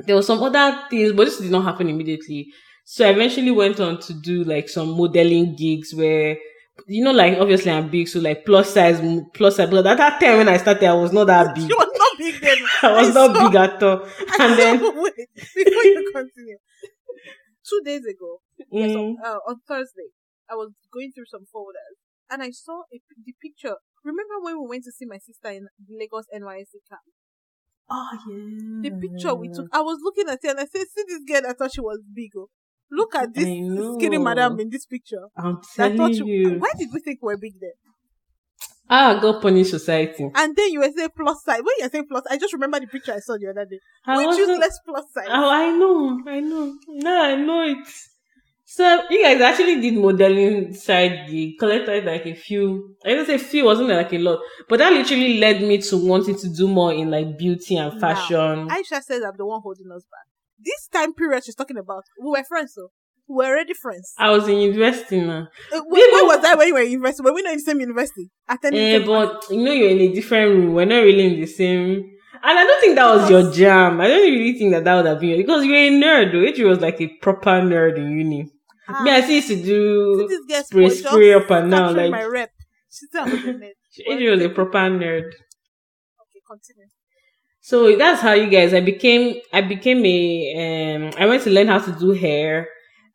[0.00, 2.48] there was some other things, but this did not happen immediately.
[2.84, 6.36] So I eventually went on to do like some modeling gigs where,
[6.86, 9.00] you know, like obviously I'm big, so like plus size,
[9.32, 9.70] plus size.
[9.70, 11.68] But at that time when I started, I was not that big.
[11.68, 12.58] You were not big then.
[12.82, 14.08] I was not saw- big at all.
[14.40, 16.58] And then, wait, before you continue,
[17.68, 18.40] two days ago,
[18.70, 20.10] yes, mm, on, uh, on Thursday,
[20.50, 21.96] I was going through some folders
[22.30, 23.76] and I saw a, the picture.
[24.04, 27.00] Remember when we went to see my sister in Lagos NYSC camp?
[27.90, 31.04] oh yeah, The picture we took, I was looking at it and I said, "See
[31.06, 31.50] this girl?
[31.50, 32.30] I thought she was big.
[32.36, 32.48] oh.
[32.90, 33.44] Look at this
[33.96, 36.58] skinny madam in this picture." I'm I telling thought she, you.
[36.58, 37.72] why did we think we were big then?
[38.88, 40.30] Ah, God punish society.
[40.34, 41.58] And then you were saying plus size.
[41.58, 43.78] When you say plus, I just remember the picture I saw the other day.
[44.06, 45.26] I Which useless plus size?
[45.28, 46.74] Oh, I know, I know.
[46.88, 47.88] No, I know it.
[48.66, 52.96] So you guys actually did modeling side gig, collected like a few.
[53.04, 56.36] I didn't say few, wasn't like a lot, but that literally led me to wanting
[56.38, 58.68] to do more in like beauty and Now, fashion.
[58.68, 60.26] Aisha says I'm the one holding us back.
[60.58, 62.84] This time period she's talking about, we were friends, we
[63.26, 64.12] were already friends.
[64.18, 67.22] I was in university now, Uh, where, where was I when you were in university?
[67.22, 68.30] Were we not in the same university?
[68.48, 69.28] Attending class?
[69.30, 70.74] but you know you're in a different room.
[70.74, 72.10] We're not really in the same.
[72.46, 74.00] And I don't think that was your jam.
[74.00, 76.32] I don't really think that that would have been because you're a nerd.
[76.32, 78.50] Though was like a proper nerd in uni.
[78.86, 82.24] Ah, Me, I still used to do this spray spray up and now Like my
[82.24, 82.50] rep.
[82.90, 84.30] She said I was in it.
[84.30, 85.28] Was a proper nerd.
[85.28, 86.88] Okay, continue.
[87.62, 88.74] So that's how you guys.
[88.74, 89.40] I became.
[89.50, 91.06] I became a.
[91.06, 91.12] Um.
[91.18, 92.68] I went to learn how to do hair.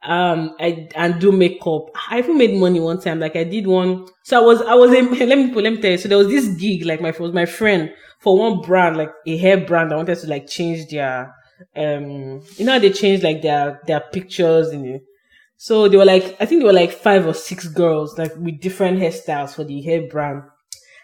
[0.03, 0.55] Um.
[0.59, 1.87] I and do makeup.
[2.09, 3.19] I even made money one time.
[3.19, 4.07] Like I did one.
[4.23, 4.61] So I was.
[4.61, 4.91] I was.
[4.91, 5.51] A, let me.
[5.53, 5.97] Let me tell you.
[5.97, 6.85] So there was this gig.
[6.85, 9.91] Like my was my friend for one brand, like a hair brand.
[9.91, 11.33] I wanted to like change their.
[11.75, 12.41] Um.
[12.57, 14.99] You know they change like their their pictures in the.
[15.57, 16.37] So they were like.
[16.39, 19.81] I think they were like five or six girls like with different hairstyles for the
[19.81, 20.43] hair brand.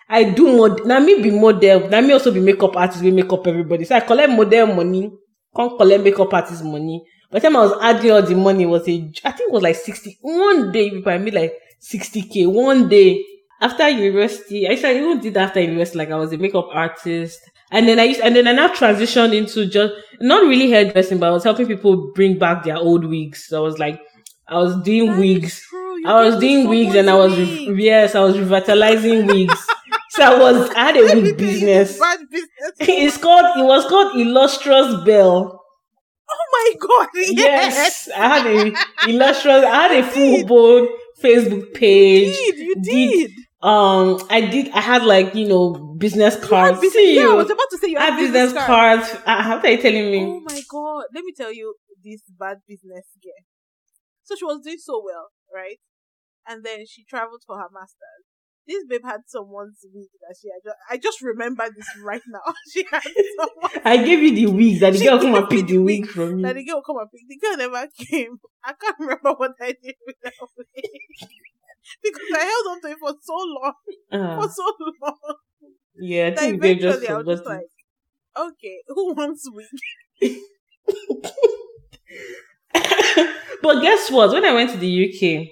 [0.08, 3.32] I do mod now me be model, now me also be makeup artist, we make
[3.34, 3.86] up everybody.
[3.86, 5.12] So I collect model money,
[5.56, 7.04] can't collect makeup artist money.
[7.36, 9.62] By the time I was adding all the money, was a I think it was
[9.62, 13.22] like sixty one day if I made like sixty K one day.
[13.60, 17.42] After university, I said I even did after university, like I was a makeup artist.
[17.72, 21.28] And then I used and then I now transitioned into just not really hairdressing, but
[21.28, 23.48] I was helping people bring back their old wigs.
[23.48, 24.00] So I was like
[24.48, 25.62] I was doing That wigs.
[26.06, 29.68] I was doing wigs and I was re- yes, I was revitalizing wigs.
[30.12, 32.00] So I was I had a wig business.
[32.32, 32.48] Business.
[32.80, 35.65] It's called it was called Illustrious Bell.
[36.58, 37.10] Oh my god!
[37.38, 39.64] Yes, Yes, I had a illustrious.
[39.66, 40.88] I had a full blown
[41.22, 42.36] Facebook you page.
[42.38, 42.58] did.
[42.58, 43.32] You Did- did.
[43.62, 44.70] Um, I did.
[44.72, 46.80] I had like you know business You cards.
[46.80, 48.68] business- See yeah, I was about to say you I had had business card.
[49.02, 49.10] cards.
[49.26, 50.20] Uh, how are you telling me?
[50.24, 51.06] Oh my god!
[51.16, 53.42] Let me tell you this bad business girl.
[54.24, 55.80] So she was doing so well, right?
[56.48, 58.26] And then she traveled for her masters.
[58.68, 60.62] This babe had someone's wig that she had.
[60.64, 62.42] Just, I just remember this right now.
[62.74, 65.68] she had someone I gave you the wig that the She girl come and pick
[65.68, 67.22] the wig wig from that the girl come and pick.
[67.30, 68.40] The girl never came.
[68.64, 70.68] I can't remember what I did with that wig
[72.04, 73.74] because I held on to it for so long,
[74.12, 74.66] Uh, for so
[75.04, 75.36] long.
[75.98, 77.68] yeah, I That think they just I was just like,
[78.36, 79.68] okay, who wants wig?
[83.62, 84.32] but guess what?
[84.32, 85.48] When I went to the UK,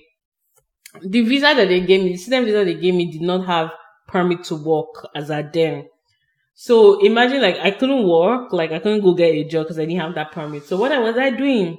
[1.02, 3.72] the visa that they gave me, the student visa they gave me, did not have
[4.08, 5.88] permit to work as at then.
[6.56, 9.86] So imagine like I couldn't work, like I couldn't go get a job because I
[9.86, 10.66] didn't have that permit.
[10.66, 11.78] So what I was I doing?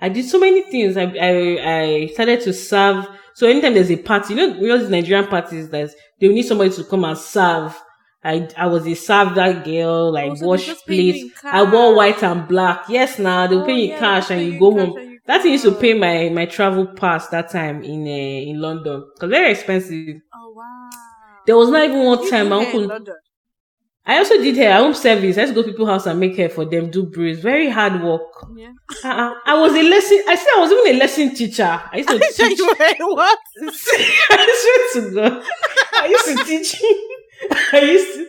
[0.00, 0.96] I did so many things.
[0.96, 3.06] I I, I started to serve.
[3.34, 5.90] So anytime there's a party, you know, we all these Nigerian parties that
[6.20, 7.78] they need somebody to come and serve.
[8.24, 11.24] I I was a serve that girl, like Oh, so wash plates.
[11.44, 12.84] I wore white and black.
[12.88, 15.05] Yes, now they'll Oh, pay you yeah, cash and you go home.
[15.26, 19.04] That thing used to pay my my travel pass that time in uh, in London
[19.14, 20.16] because very expensive.
[20.34, 20.90] Oh wow!
[21.46, 22.90] There was not even one time my uncle.
[24.08, 25.36] I also did hair, home service.
[25.36, 27.40] I used to go to people's house and make hair for them, do braids.
[27.40, 28.22] Very hard work.
[28.56, 28.70] Yeah.
[29.04, 29.34] Uh-uh.
[29.44, 30.22] I was a lesson.
[30.28, 31.82] I said I was even a lesson teacher.
[31.92, 32.58] I used to Aisha, teach.
[32.58, 33.38] you were what?
[34.30, 35.44] I swear to God,
[36.02, 36.82] I used to teach.
[37.72, 38.26] I used to.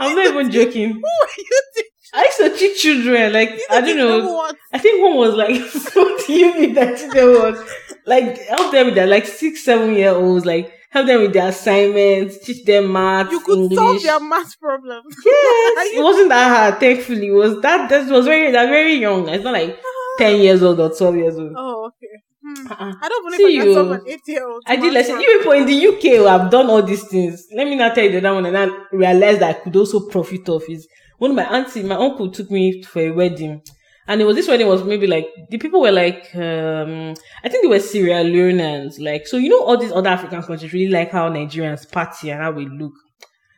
[0.00, 0.90] I'm not even joking.
[0.92, 1.90] Who are you teaching?
[2.14, 3.32] I used to teach children.
[3.32, 4.52] Like I don't know.
[4.72, 5.60] I think one was like,
[5.94, 7.58] what do you mean that there was
[8.06, 11.48] like help them with their like six, seven year olds, like help them with their
[11.48, 13.76] assignments, teach them math, You could English.
[13.76, 15.02] solve their math problem.
[15.24, 16.80] yes, it wasn't that hard.
[16.80, 19.28] Thankfully, it was that that was very they're very young.
[19.28, 19.78] It's not like
[20.18, 21.52] ten years old or twelve years old.
[21.56, 22.22] Oh, okay.
[22.46, 22.66] Hmm.
[22.72, 22.92] Uh-uh.
[23.02, 24.62] I don't believe I can solve an eight-year-old.
[24.66, 25.18] I did listen.
[25.20, 27.46] You people in the UK who have done all these things.
[27.56, 30.08] Let me not tell you the other one, and I realized that I could also
[30.08, 30.86] profit off is
[31.30, 33.62] of my auntie, my uncle took me for a wedding,
[34.06, 37.62] and it was this wedding was maybe like the people were like um I think
[37.62, 41.10] they were Sierra Leoneans, like so you know all these other African countries really like
[41.10, 42.92] how Nigerians party and how we look.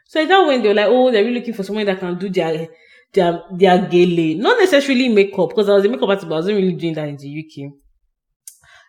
[0.09, 2.29] So that when they were like, oh, they're really looking for someone that can do
[2.29, 2.69] their
[3.13, 6.57] their their gele, not necessarily makeup because I was a makeup artist, but I wasn't
[6.57, 7.73] really doing that in the UK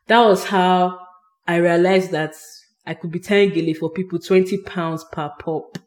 [0.07, 0.99] that was how
[1.45, 2.33] I realized that
[2.85, 5.77] I could be tying gele for people 20 pounds per pop.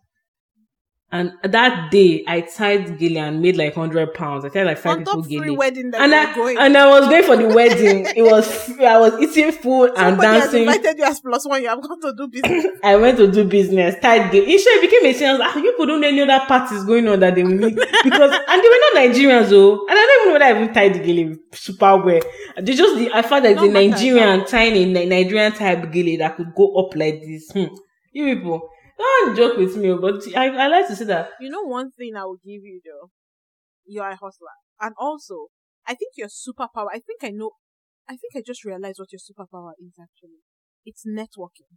[1.12, 4.44] And that day, I tied gele and made like 100 pounds.
[4.44, 6.56] I tied like five On people free wedding And I, going.
[6.56, 8.06] and I was going for the wedding.
[8.14, 11.62] It was, I was eating food and Somebody has invited you as plus one.
[11.62, 12.64] You have gone to do business.
[12.84, 15.40] I went to do business, tied short, it became a sense.
[15.42, 18.62] Ah, you people don't know any other parties going on that they need because, and
[18.62, 19.86] they were not Nigerians, though.
[19.88, 22.20] And I don't even know whether I even tied the gele super well.
[22.62, 26.36] They just, the, I found that No the Nigerian tying a Nigerian type gele that
[26.36, 27.50] could go up like this.
[27.50, 27.74] Hmm.
[28.12, 28.68] You people,
[29.01, 31.30] don't joke with me, but I, I like to say that.
[31.40, 33.11] You know one thing I will give you though?
[33.86, 34.57] You're a hustler.
[34.80, 35.48] And also,
[35.86, 37.53] I think your superpower, I think I know,
[38.09, 40.40] I think I just realized what your superpower is actually.
[40.84, 41.76] It's networking.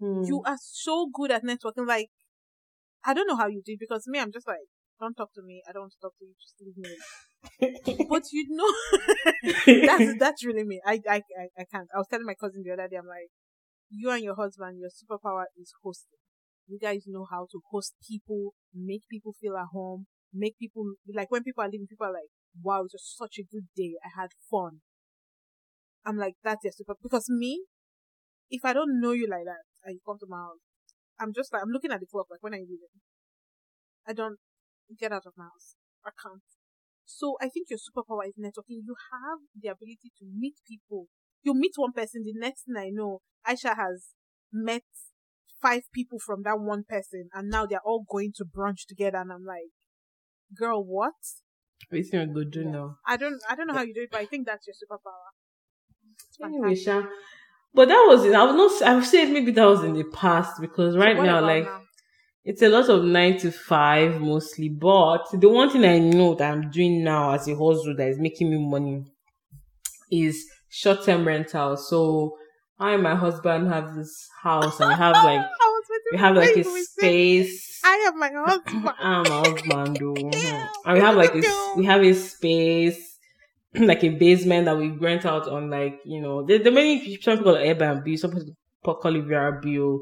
[0.00, 0.22] Hmm.
[0.24, 1.86] You are so good at networking.
[1.86, 2.08] Like,
[3.04, 4.66] I don't know how you do it because me, I'm just like,
[5.00, 5.62] don't talk to me.
[5.68, 6.34] I don't want to talk to you.
[6.40, 8.06] Just leave me.
[8.08, 10.80] but you know, that's that's really me.
[10.84, 11.88] I, I I I can't.
[11.94, 12.96] I was telling my cousin the other day.
[12.96, 13.28] I'm like,
[13.94, 16.18] you and your husband, your superpower is hosting.
[16.66, 21.30] You guys know how to host people, make people feel at home, make people like
[21.30, 22.30] when people are leaving, people are like,
[22.62, 23.94] "Wow, it was such a good day.
[24.04, 24.80] I had fun."
[26.04, 26.94] I'm like, that's your super.
[27.02, 27.64] Because me,
[28.50, 30.60] if I don't know you like that, and you come to my house,
[31.18, 32.26] I'm just like, I'm looking at the clock.
[32.30, 33.00] Like, when are you leaving?
[34.06, 34.38] I don't
[34.98, 35.76] get out of my house.
[36.04, 36.42] I can't.
[37.06, 38.84] So I think your superpower is networking.
[38.84, 41.08] You have the ability to meet people.
[41.44, 44.08] You meet one person, the next thing I know, Aisha has
[44.52, 44.82] met
[45.62, 49.18] five people from that one person, and now they're all going to brunch together.
[49.18, 49.70] And I'm like,
[50.58, 51.14] girl, what?
[51.90, 52.96] What you gonna do now?
[53.06, 55.30] I don't, I don't know how you do it, but I think that's your superpower.
[56.44, 56.74] Anyway.
[56.74, 57.02] Sha.
[57.72, 58.34] But that was it.
[58.34, 58.82] I would not.
[58.82, 61.82] I would say maybe that was in the past because right What now, like now?
[62.44, 64.68] it's a lot of nine to five mostly.
[64.68, 68.18] But the one thing I know that I'm doing now as a hustle that is
[68.18, 69.04] making me money
[70.10, 70.48] is
[70.80, 71.76] short term rental.
[71.76, 72.36] So
[72.78, 76.18] I and my husband have this house and we have like I was waiting we
[76.18, 77.80] have like a space.
[77.84, 78.90] I have my husband.
[78.98, 79.98] I'm my husband.
[80.34, 81.74] Yeah, and we have like a, look at s- you.
[81.76, 83.18] we have a space,
[83.74, 87.22] like a basement that we rent out on, like you know, there, there many people-
[87.22, 88.54] some people call it Airbnb, some people
[89.02, 90.00] call it VRBO.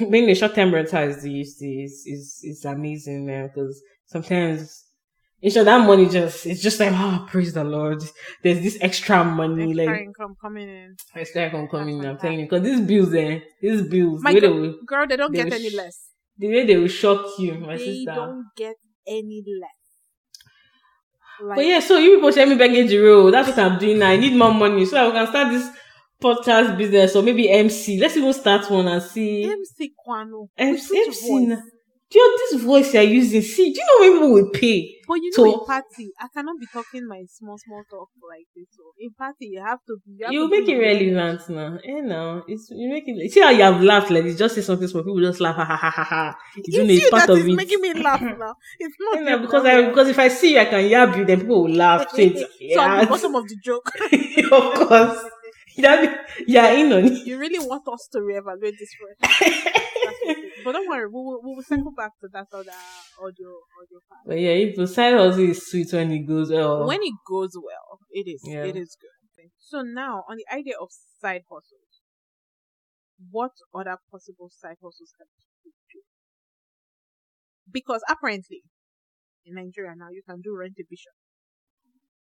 [0.00, 0.06] Oh.
[0.08, 3.48] Mainly short term rental is the is is is, is amazing, man.
[3.48, 4.84] Because sometimes.
[5.40, 8.02] In short, that money just it's just like oh praise the Lord.
[8.42, 10.96] There's this extra money, Extra like income coming in.
[11.14, 11.98] extra income coming.
[12.00, 14.74] That's I'm telling you, because these bills, eh, these bills, My the they girl, will,
[14.86, 15.96] girl, they don't they get any sh- less.
[16.36, 18.14] the way they will shock you, my they sister.
[18.14, 18.76] don't get
[19.06, 19.70] any less.
[21.40, 23.30] Like, But yeah, so you people send me baggage road.
[23.32, 24.08] That's what I'm doing now.
[24.10, 25.68] I need more money so I can start this
[26.20, 28.00] podcast business or maybe MC.
[28.00, 29.44] Let's even start one and see.
[29.44, 30.48] MC Kwano.
[30.58, 31.56] M- with sweet MC na-
[32.10, 33.42] Do you know this voice you're using?
[33.42, 34.94] See, do you know when people will pay?
[35.06, 38.46] But you know, So- in party, I cannot be talking my small, small talk like
[38.56, 38.66] this.
[38.76, 40.12] So in party, you have to be.
[40.18, 41.78] You, have You to make be it relevant now.
[41.84, 43.30] Eh, now it's you make it.
[43.30, 44.38] See how you have laughed like this.
[44.38, 45.02] Just say something small.
[45.02, 45.56] People just laugh.
[45.56, 46.38] Ha ha ha ha ha.
[46.56, 47.52] It's You know, you it's part that of is it.
[47.56, 48.54] making me laugh now.
[48.78, 51.14] It's not Eh, nah, your because I because if I see you, I can yab
[51.18, 51.24] you.
[51.26, 52.06] Then people will laugh.
[52.14, 52.46] So it's, so
[52.80, 53.90] I'm yeah, the bottom of the joke.
[54.52, 55.24] of course.
[55.78, 56.02] That
[56.38, 57.26] be- yeah, in on it.
[57.26, 59.78] you really want us to reevaluate this first.
[60.26, 60.64] That's what it is.
[60.64, 62.70] but don't worry, we will, we will circle back to that other
[63.20, 63.48] audio
[63.80, 64.20] audio part.
[64.26, 66.86] But yeah, if the side hustle is sweet when it goes well.
[66.86, 68.64] When it goes well, it is Yeah.
[68.64, 69.10] it is good.
[69.58, 70.88] So now on the idea of
[71.20, 72.02] side hustles,
[73.30, 75.26] what other possible side hustles can
[75.64, 76.00] you do?
[77.70, 78.62] Because apparently
[79.44, 81.12] in Nigeria now you can do rent a bishop.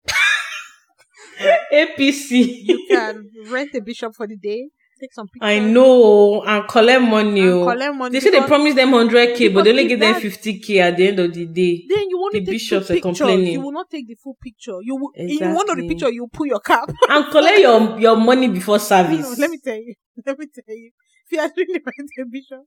[1.72, 2.62] APC.
[2.64, 4.68] You can rent a bishop for the day
[5.00, 5.48] take some pictures.
[5.48, 7.40] I know and collect money.
[7.40, 7.64] And oh.
[7.66, 8.12] collect money.
[8.12, 10.96] They say they promise them hundred k, but they only give them fifty k at
[10.96, 11.84] the end of the day.
[11.88, 13.18] Then you want the take bishops are pictures.
[13.18, 13.52] complaining.
[13.54, 14.76] You will not take the full picture.
[14.82, 15.88] You will, in one of the Exactly.
[15.88, 16.90] picture you pull your cap.
[17.08, 19.20] And collect your your money before service.
[19.20, 19.94] no, let me tell you.
[20.26, 20.90] Let me tell you.
[21.26, 22.62] If you are doing the right bishop,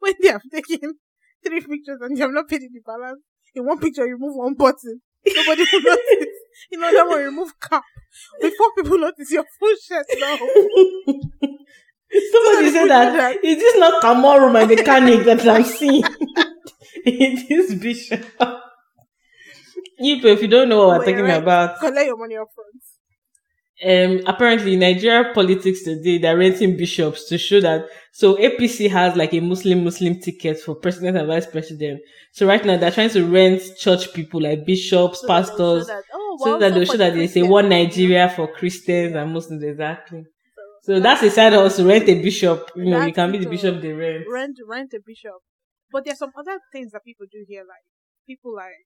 [0.00, 0.94] when they have taken
[1.46, 3.20] three pictures and you have not paid the balance,
[3.54, 5.00] in one picture you remove one button.
[5.26, 6.29] Nobody will notice.
[6.70, 7.84] In another one, you remove cap.
[8.40, 10.36] Before people notice your full shirt now.
[12.32, 16.02] Somebody said that is this not Kamaru, my mechanic that I'm seeing?
[17.06, 18.24] it is Bishop.
[19.98, 21.42] If if you don't know what we're talking right.
[21.42, 22.82] about, Collect your money up front.
[23.86, 27.86] Um, apparently Nigeria politics today they're renting bishops to show that.
[28.12, 32.02] So APC has like a Muslim Muslim ticket for president and vice president.
[32.32, 36.38] So right now they're trying to rent church people like bishops, So pastors, that, oh,
[36.42, 37.68] so that they'll show that they say one.
[37.68, 40.24] Nigeria for Christians and Muslims exactly.
[40.82, 42.70] So that's a side also rent a bishop.
[42.74, 44.24] You know, you can be the bishop they rent.
[44.30, 45.36] rent rent a bishop.
[45.92, 47.84] But there's some other things that people do here, like
[48.26, 48.86] people like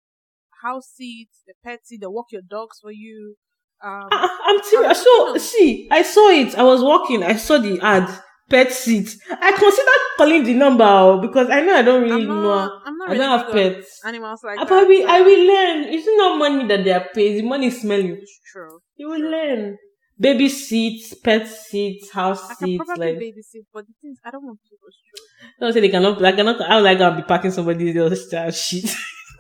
[0.63, 3.37] house seats, the pet seat, they walk your dogs for you.
[3.83, 4.99] Um, I, I'm serious.
[4.99, 6.55] I'm So see, I saw it.
[6.57, 7.23] I was walking.
[7.23, 8.09] I saw the ad.
[8.51, 9.15] Pet seat.
[9.31, 12.51] I considered calling the number oh, because I know I don't really I'm know.
[12.85, 14.01] I'm not I really don't have pets.
[14.05, 14.67] animals like I that.
[14.67, 15.85] probably so I will learn.
[15.95, 17.39] It's not money that they are paid.
[17.39, 18.19] The money is smelling.
[18.21, 18.81] It's true.
[18.97, 19.79] You will learn.
[20.19, 22.85] Baby seats, pet seats, house I seats.
[22.89, 26.21] Like babysit, but the things I don't want people to don't say they cannot.
[26.23, 26.61] I cannot.
[26.61, 28.91] How like I'll be packing somebody else's child shit.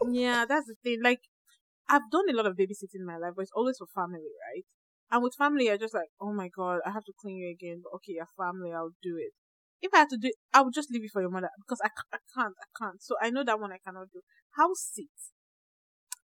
[0.09, 1.01] Yeah, that's the thing.
[1.03, 1.21] Like,
[1.91, 4.65] I've done a lot of babysitting in my life, but it's always for family, right?
[5.11, 7.83] And with family, you're just like, oh my god, I have to clean you again.
[7.83, 9.35] But okay, your family, I'll do it.
[9.83, 11.81] If I had to do it, I would just leave it for your mother because
[11.83, 13.03] I, I can't, I can't.
[13.03, 14.21] So I know that one I cannot do.
[14.57, 15.11] House sit.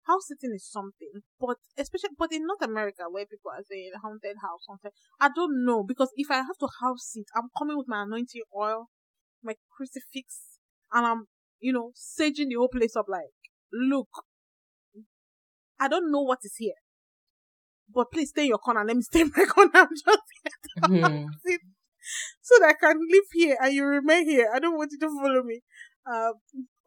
[0.08, 4.36] House sitting is something, but especially, but in North America where people are saying haunted
[4.42, 4.92] house, haunted,
[5.22, 8.42] I don't know because if I have to house sit, I'm coming with my anointing
[8.58, 8.88] oil,
[9.42, 10.60] my crucifix,
[10.92, 11.26] and I'm,
[11.60, 13.32] you know, saging the whole place up like,
[13.72, 14.10] look,
[15.84, 16.80] I don't know what is here.
[17.94, 18.86] But please stay in your corner.
[18.86, 19.72] Let me stay in my corner.
[19.74, 20.06] I'm just
[20.86, 21.26] Hmm.
[22.42, 24.50] so that I can live here and you remain here.
[24.54, 25.62] I don't want you to follow me.
[26.06, 26.34] Um,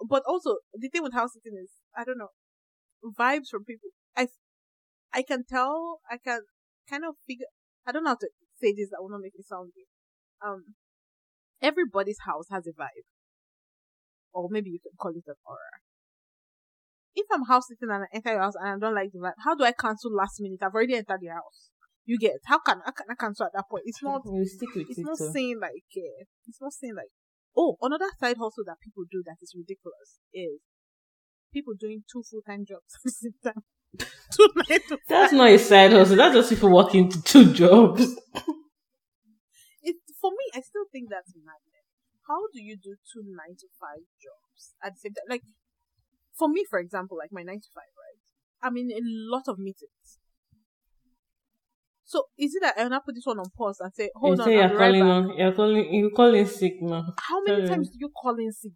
[0.08, 2.30] but also the thing with house sitting is I don't know
[3.18, 3.90] vibes from people.
[4.16, 4.28] I
[5.12, 6.00] I can tell.
[6.10, 6.40] I can
[6.88, 7.46] kind of figure.
[7.86, 8.28] I don't know how to
[8.60, 8.90] say this.
[8.90, 9.92] That will not make it sound weird.
[10.44, 10.74] Um,
[11.62, 13.08] everybody's house has a vibe,
[14.32, 15.80] or maybe you can call it an aura.
[17.16, 19.40] If I'm house sitting and I enter your house and I don't like the vibe,
[19.42, 20.60] how do I cancel last minute?
[20.62, 21.70] I've already entered your house.
[22.04, 23.82] You get how can how can I cancel at that point?
[23.86, 25.04] It's not You stick with it's it.
[25.04, 25.30] not too.
[25.32, 27.10] saying like uh, it's not saying like
[27.56, 30.60] oh another side hustle that people do that is ridiculous is
[31.52, 33.62] people doing two full time jobs at the same time.
[34.30, 36.16] two nine to That's not a side hustle.
[36.16, 38.02] That's just people working two jobs.
[39.82, 41.86] it for me I still think that's madness.
[42.28, 45.26] How do you do two nine to five jobs at the same time?
[45.30, 45.42] Like
[46.38, 48.66] for me, for example, like my nine to five, right?
[48.68, 50.18] I'm in a lot of meetings.
[52.04, 54.40] So is it that I now put this one on pause and say, hold you
[54.40, 57.14] on, say I'll you're right calling on, you're calling, you calling sick now.
[57.18, 57.68] How many Sorry.
[57.68, 58.72] times do you call in sick?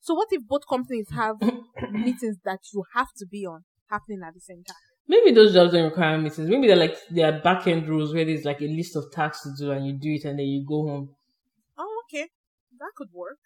[0.00, 1.36] So what if both companies have
[1.94, 4.76] meetings that you have to be on happening at the same time?
[5.06, 6.48] Maybe those jobs don't require meetings.
[6.48, 9.42] Maybe they're like there are back end rules where there's like a list of tasks
[9.44, 11.14] to do and you do it and then you go home.
[11.78, 12.28] Oh, okay,
[12.78, 13.38] that could work.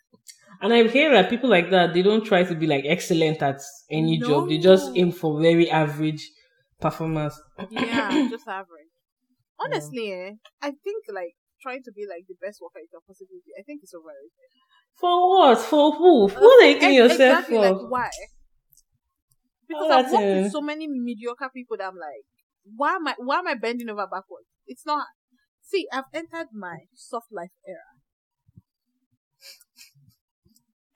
[0.60, 3.60] And I hear that people like that they don't try to be like excellent at
[3.90, 4.48] any job.
[4.48, 6.30] They just aim for very average
[6.80, 7.40] performance.
[7.68, 8.90] Yeah, just average.
[9.60, 10.32] Honestly, eh,
[10.62, 13.52] I think like trying to be like the best worker you can possibly be.
[13.58, 14.30] I think it's overrated.
[14.98, 15.58] For what?
[15.60, 16.28] For who?
[16.28, 17.60] What are you killing Ex- yourself exactly, for?
[17.60, 18.10] Like why?
[19.68, 22.24] Because Oh, I've worked a- with so many mediocre people that I'm like,
[22.76, 24.46] why am I why am I bending over backwards?
[24.66, 25.06] It's not.
[25.62, 27.91] See, I've entered my soft life era.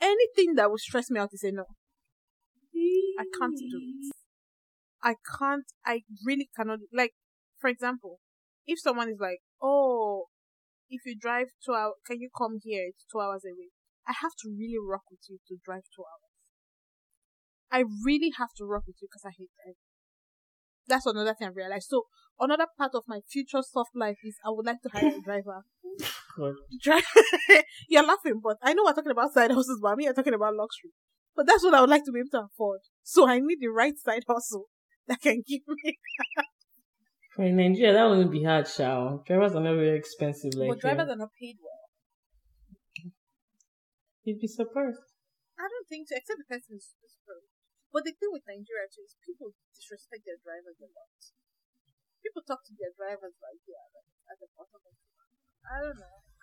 [0.00, 1.64] Anything that will stress me out is a no.
[3.18, 4.14] I can't do it.
[5.02, 5.64] I can't.
[5.84, 6.80] I really cannot.
[6.92, 7.14] Like,
[7.58, 8.20] for example,
[8.66, 10.26] if someone is like, "Oh,
[10.90, 12.86] if you drive two hours, can you come here?
[12.88, 13.70] It's two hours away."
[14.06, 16.26] I have to really rock with you to drive two hours.
[17.70, 19.76] I really have to rock with you because I hate driving.
[20.86, 21.88] That's another thing I realized.
[21.88, 22.06] So
[22.38, 25.64] another part of my future soft life is I would like to hire a driver.
[27.88, 30.34] You're laughing, but I know we're talking about side hustles, but I mean you're talking
[30.34, 30.92] about luxury.
[31.34, 32.80] But that's what I would like to be able to afford.
[33.02, 34.66] So I need the right side hustle
[35.08, 35.98] that can give me.
[37.36, 39.22] For in Nigeria, that wouldn't be hard, Shao.
[39.28, 41.20] Drivers are not very expensive like but drivers here.
[41.20, 43.12] are not paid well.
[44.24, 45.04] You'd be surprised.
[45.60, 46.96] I don't think so, except the person is
[47.28, 47.48] broke.
[47.92, 51.16] But the thing with Nigeria too is people disrespect their drivers a lot.
[52.24, 55.15] People talk to their drivers like they are like at the bottom of the
[55.74, 56.02] I don't know.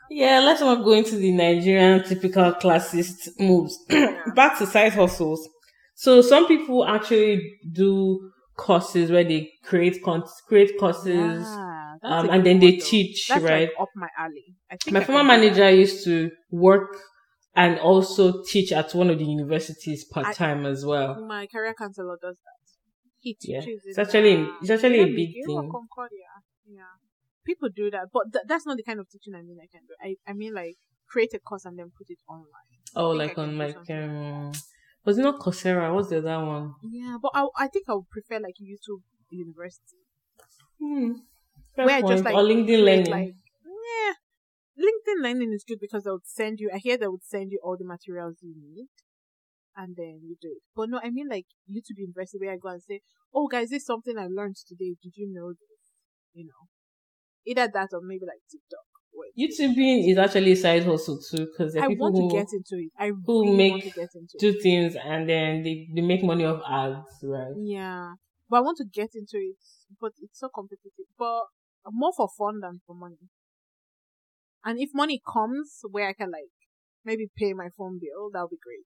[0.10, 3.78] Yeah, let's not go into the Nigerian typical classist moves.
[4.36, 5.48] Back to side hustles.
[5.96, 12.46] So some people actually do courses where they create con- create courses, Yeah, um, and
[12.46, 13.70] then they teach, That's right?
[13.70, 14.56] like up my alley.
[14.70, 16.96] I think My I former manager used to work
[17.56, 21.24] and also teach at one of the universities part time as well.
[21.26, 22.60] My career counselor does that.
[23.20, 23.62] He Yeah.
[23.62, 23.82] teaches.
[23.86, 25.70] It's actually- uh, it's actually a big thing.
[25.72, 26.34] Concordia.
[26.68, 26.82] Yeah,
[27.46, 29.58] people do that, but th- that's not the kind of teaching I mean.
[29.62, 29.94] I can do.
[30.02, 30.76] I I mean like
[31.08, 32.70] create a course and then put it online.
[32.96, 34.52] Oh, like on do like um,
[35.06, 35.94] was it not Coursera?
[35.94, 36.76] What's the other one?
[36.84, 39.98] Yeah, but I I think I would prefer like YouTube University
[40.80, 41.14] Hmm.
[41.76, 42.14] Fair where I point.
[42.14, 43.12] just like or LinkedIn Learning.
[43.12, 43.36] Like,
[43.66, 44.14] yeah,
[44.78, 46.70] LinkedIn Learning is good because they would send you.
[46.74, 48.88] I hear they would send you all the materials you need,
[49.76, 50.64] and then you do it.
[50.76, 53.02] But no, I mean like YouTube University where I go and say,
[53.34, 54.96] "Oh, guys, this is something I learned today.
[55.02, 55.92] Did you know this?"
[56.34, 56.68] You know,
[57.46, 58.80] either that or maybe like TikTok.
[59.38, 62.36] YouTubing is actually a side hustle too, because there are I people want who to
[62.36, 62.92] get into it.
[62.98, 64.62] I who really make want to get into it.
[64.62, 67.54] things and then they, they make money off ads, right?
[67.58, 68.14] Yeah,
[68.50, 69.58] but I want to get into it,
[70.00, 71.08] but it's so competitive.
[71.18, 71.46] But
[71.92, 73.18] more for fun than for money.
[74.64, 76.54] And if money comes where I can like
[77.04, 78.86] maybe pay my phone bill, that would be great.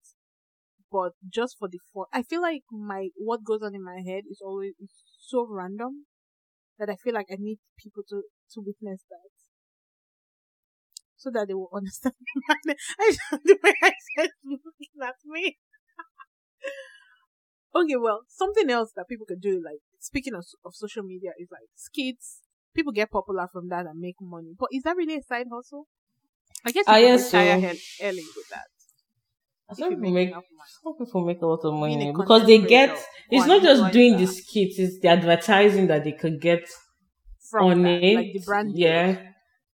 [0.92, 4.24] But just for the fun, I feel like my what goes on in my head
[4.30, 4.74] is always
[5.20, 6.06] so random
[6.80, 8.24] that I feel like I need people to
[8.54, 9.30] to witness that.
[11.18, 12.16] So that they will understand.
[12.50, 15.58] I the way I said looking at me.
[17.76, 21.50] Okay, well, something else that people can do, like speaking of, of social media, is
[21.52, 22.42] like skits.
[22.74, 24.54] People get popular from that and make money.
[24.58, 25.88] But is that really a side hustle?
[26.66, 28.34] I guess you could yes, retire so- early with that.
[28.40, 28.45] if
[29.74, 30.70] Some people make make enough money.
[30.84, 32.98] some people make a lot of money because they get
[33.32, 36.68] it's not just doing the skits, it's the advertising that they could get
[37.50, 38.16] From on that, it.
[38.16, 38.78] like the brand.
[38.78, 39.18] yeah,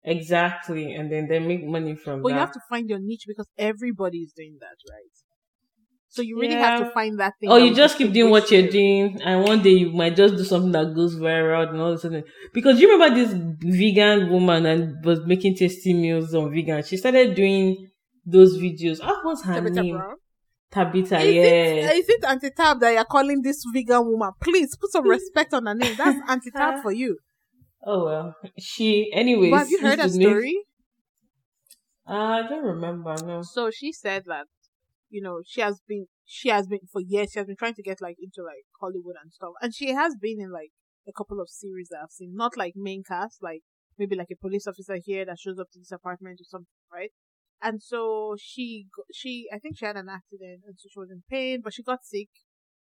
[0.03, 2.33] exactly, and then they make money from But that.
[2.35, 5.15] you have to find your niche because everybody is doing that, right?
[6.09, 7.49] So you really have to find that thing.
[7.51, 8.71] or you just keep doing what you're you.
[8.71, 11.95] doing, and one day you might just do something that goes viral and all of
[11.95, 12.23] a sudden.
[12.53, 16.83] Because you remember this vegan woman and was making tasty meals on vegan.
[16.83, 17.89] She started doing
[18.27, 19.03] those videos.
[19.03, 19.97] What was her Tabitha name?
[19.97, 20.15] Brown?
[20.69, 21.19] Tabitha.
[21.19, 21.41] Is yeah.
[21.41, 24.31] it, is it Auntie Tab that you're calling this vegan woman?
[24.41, 25.95] Please put some respect on her name.
[25.95, 27.17] That's Auntie Tab for you.
[27.83, 28.35] Oh well.
[28.59, 29.09] She.
[29.13, 29.51] Anyways.
[29.51, 30.57] But have you heard her story?
[32.07, 33.15] Uh, I don't remember.
[33.25, 33.41] No.
[33.41, 34.45] So she said that,
[35.09, 37.83] you know, she has been, she has been for years, she has been trying to
[37.83, 39.53] get like into like Hollywood and stuff.
[39.61, 40.71] And she has been in like
[41.07, 43.61] a couple of series that I've seen, not like main cast, like
[43.97, 47.11] maybe like a police officer here that shows up to this apartment or something, right?
[47.61, 51.23] And so she, she, I think she had an accident and so she was in
[51.29, 52.29] pain, but she got sick.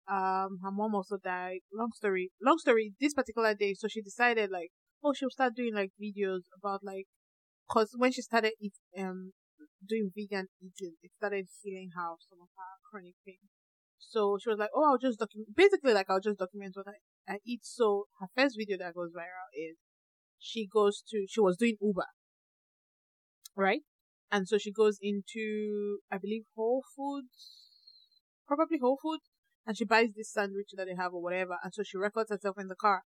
[0.09, 1.61] Um, her mom also died.
[1.73, 4.71] Long story, long story, this particular day, so she decided like,
[5.05, 7.07] oh, she'll start doing like videos about like,
[7.71, 9.33] cause when she started eat, um,
[9.87, 13.39] doing vegan eating, it started healing her some of her chronic pain.
[13.99, 17.35] So she was like, "Oh, I'll just document." Basically, like I'll just document what I,
[17.35, 17.61] I eat.
[17.65, 19.77] So her first video that goes viral is
[20.39, 22.07] she goes to she was doing Uber,
[23.57, 23.83] right?
[24.33, 27.67] And so she goes into I believe Whole Foods,
[28.47, 29.25] probably Whole Foods,
[29.67, 31.59] and she buys this sandwich that they have or whatever.
[31.63, 33.03] And so she records herself in the car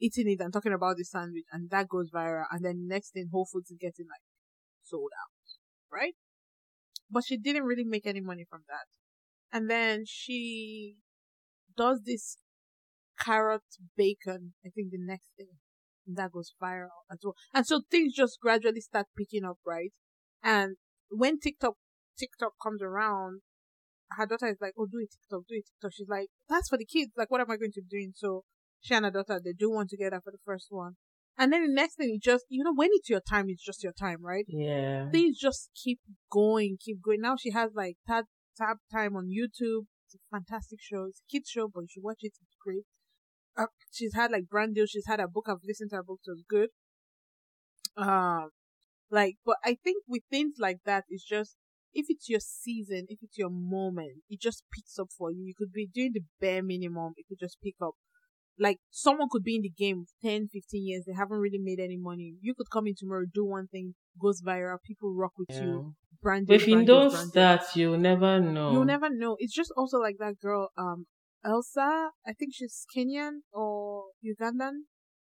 [0.00, 2.44] eating it and talking about the sandwich, and that goes viral.
[2.50, 4.22] And then next thing, Whole Foods is getting like
[4.82, 6.14] sold out, right?
[7.10, 8.86] But she didn't really make any money from that.
[9.56, 10.96] And then she
[11.76, 12.38] does this
[13.18, 13.62] carrot
[13.96, 15.56] bacon, I think the next day.
[16.06, 17.34] And that goes viral as well.
[17.54, 19.92] And so things just gradually start picking up, right?
[20.44, 20.76] And
[21.08, 21.74] when TikTok
[22.18, 23.40] TikTok comes around,
[24.12, 25.92] her daughter is like, Oh, do a TikTok, do a TikTok.
[25.92, 27.12] She's like, That's for the kids.
[27.16, 28.12] Like, what am I going to be doing?
[28.14, 28.44] So
[28.80, 30.96] she and her daughter, they do one together for the first one.
[31.36, 33.82] And then the next thing, you just, you know, when it's your time, it's just
[33.82, 34.44] your time, right?
[34.46, 35.10] Yeah.
[35.10, 35.98] things just keep
[36.30, 37.22] going, keep going.
[37.22, 38.26] Now she has like tab
[38.56, 39.86] tab time on YouTube.
[40.06, 41.06] It's a fantastic show.
[41.08, 42.34] It's a kids show, but you should watch it.
[42.40, 42.84] It's great.
[43.56, 44.90] Uh, she's had like brand deals.
[44.90, 45.46] She's had a book.
[45.48, 46.20] I've listened to her book.
[46.22, 46.68] So it's good.
[47.96, 48.50] Um,
[49.14, 51.56] like, but I think with things like that, it's just
[51.92, 55.44] if it's your season, if it's your moment, it just picks up for you.
[55.44, 57.12] You could be doing the bare minimum.
[57.16, 57.94] It could just pick up.
[58.58, 61.04] Like someone could be in the game 10, 15 years.
[61.06, 62.34] They haven't really made any money.
[62.40, 64.78] You could come in tomorrow, do one thing, goes viral.
[64.84, 65.62] People rock with Yeah.
[65.62, 65.94] you.
[66.22, 68.72] Brand But if you don't start, you'll never know.
[68.72, 69.36] You'll never know.
[69.38, 71.06] It's just also like that girl, um,
[71.44, 72.10] Elsa.
[72.26, 74.86] I think she's Kenyan or Ugandan.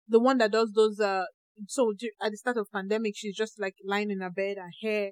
[0.07, 1.25] The one that does those, uh,
[1.67, 5.11] so at the start of pandemic, she's just like lying in her bed, her hair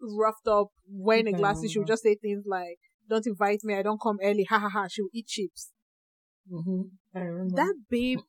[0.00, 1.72] roughed up, wearing a glasses.
[1.72, 1.92] She would remember.
[1.92, 4.86] just say things like, don't invite me, I don't come early, ha ha ha.
[4.88, 5.72] She'll eat chips.
[6.48, 6.82] hmm
[7.14, 7.20] I.
[7.54, 8.20] That babe,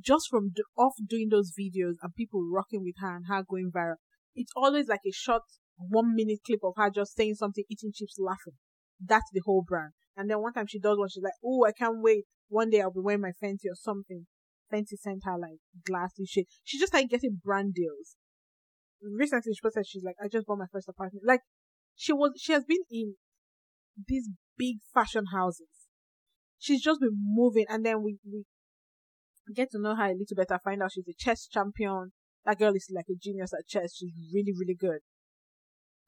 [0.00, 3.96] just from off doing those videos and people rocking with her and her going viral,
[4.34, 5.42] it's always like a short
[5.76, 8.54] one minute clip of her just saying something, eating chips, laughing.
[9.04, 9.92] That's the whole brand.
[10.16, 12.24] And then one time she does one, she's like, "Oh, I can't wait.
[12.48, 14.26] One day I'll be wearing my fancy or something."
[14.72, 16.46] Fenty sent her like glassy shit.
[16.64, 18.16] She just like getting brand deals.
[19.02, 21.40] Recently, she posted, she's like, "I just bought my first apartment." Like,
[21.96, 23.16] she was, she has been in
[24.06, 25.88] these big fashion houses.
[26.58, 28.44] She's just been moving, and then we we
[29.54, 30.60] get to know her a little better.
[30.62, 32.12] Find out she's a chess champion.
[32.44, 33.96] That girl is like a genius at chess.
[33.96, 35.00] She's really really good.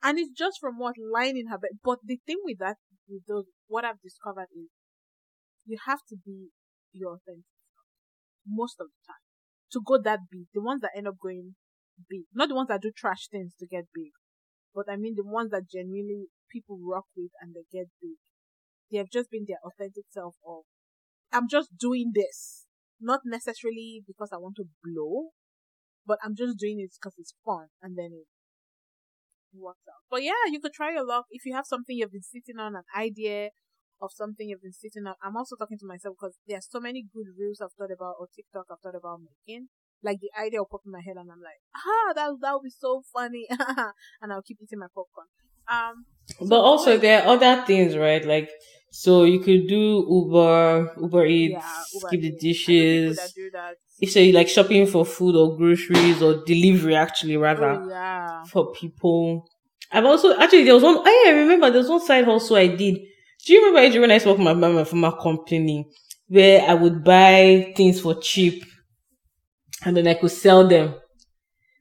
[0.02, 1.70] And it's just from what lying in her bed.
[1.82, 2.76] But the thing with that,
[3.08, 4.68] with those, what I've discovered is,
[5.64, 6.50] you have to be
[6.92, 7.53] your authentic
[8.46, 9.24] most of the time
[9.72, 10.46] to go that big.
[10.54, 11.56] The ones that end up going
[12.08, 14.12] big, not the ones that do trash things to get big,
[14.74, 18.18] but I mean the ones that genuinely people rock with and they get big.
[18.90, 20.62] They have just been their authentic self of,
[21.32, 22.66] I'm just doing this,
[23.00, 25.30] not necessarily because I want to blow,
[26.06, 28.26] but I'm just doing it because it's fun, and then it
[29.52, 30.04] works out.
[30.10, 32.76] But yeah, you could try your luck if you have something you've been sitting on,
[32.76, 33.50] an idea
[34.04, 35.14] of something you've been sitting on.
[35.22, 38.28] I'm also talking to myself because there's so many good reels I've thought about or
[38.34, 39.68] TikTok I've thought about making.
[40.02, 42.62] Like the idea will pop in my head and I'm like, ah, that that would
[42.64, 43.46] be so funny,
[44.20, 45.28] and I'll keep eating my popcorn.
[45.66, 46.04] Um,
[46.40, 48.24] But also there are other things, right?
[48.24, 48.50] Like
[48.90, 52.68] so you could do Uber, Uber Eats, yeah, Uber skip the Eats.
[52.68, 53.16] I know people dishes.
[53.16, 53.76] that that.
[54.00, 58.42] If so, you like shopping for food or groceries or delivery, actually rather Oh, yeah.
[58.50, 59.48] for people.
[59.90, 60.96] I've also actually there was one.
[60.98, 62.98] Oh I remember there was one side also I did.
[63.46, 65.86] Do you remember when I spoke with my mama from my company
[66.28, 68.64] where I would buy things for cheap
[69.84, 70.94] and then I could sell them.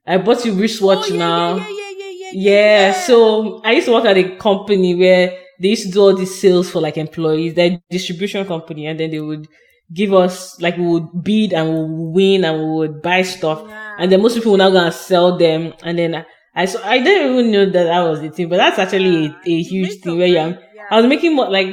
[0.05, 1.55] I bought you wristwatch oh, yeah, now.
[1.55, 5.69] Yeah, yeah, yeah, yeah, Yeah, so I used to work at a company where they
[5.69, 9.21] used to do all these sales for like employees, their distribution company, and then they
[9.21, 9.47] would
[9.93, 13.63] give us like we would bid and we would win and we would buy stuff,
[13.65, 13.95] Yeah.
[13.99, 16.81] and then most people would now go and sell them, and then I, I so
[16.83, 20.01] I didn't even know that that was the thing, but that's actually a, a huge
[20.01, 20.59] thing where you money, are.
[20.89, 20.95] Yeah.
[20.95, 21.67] I was making more like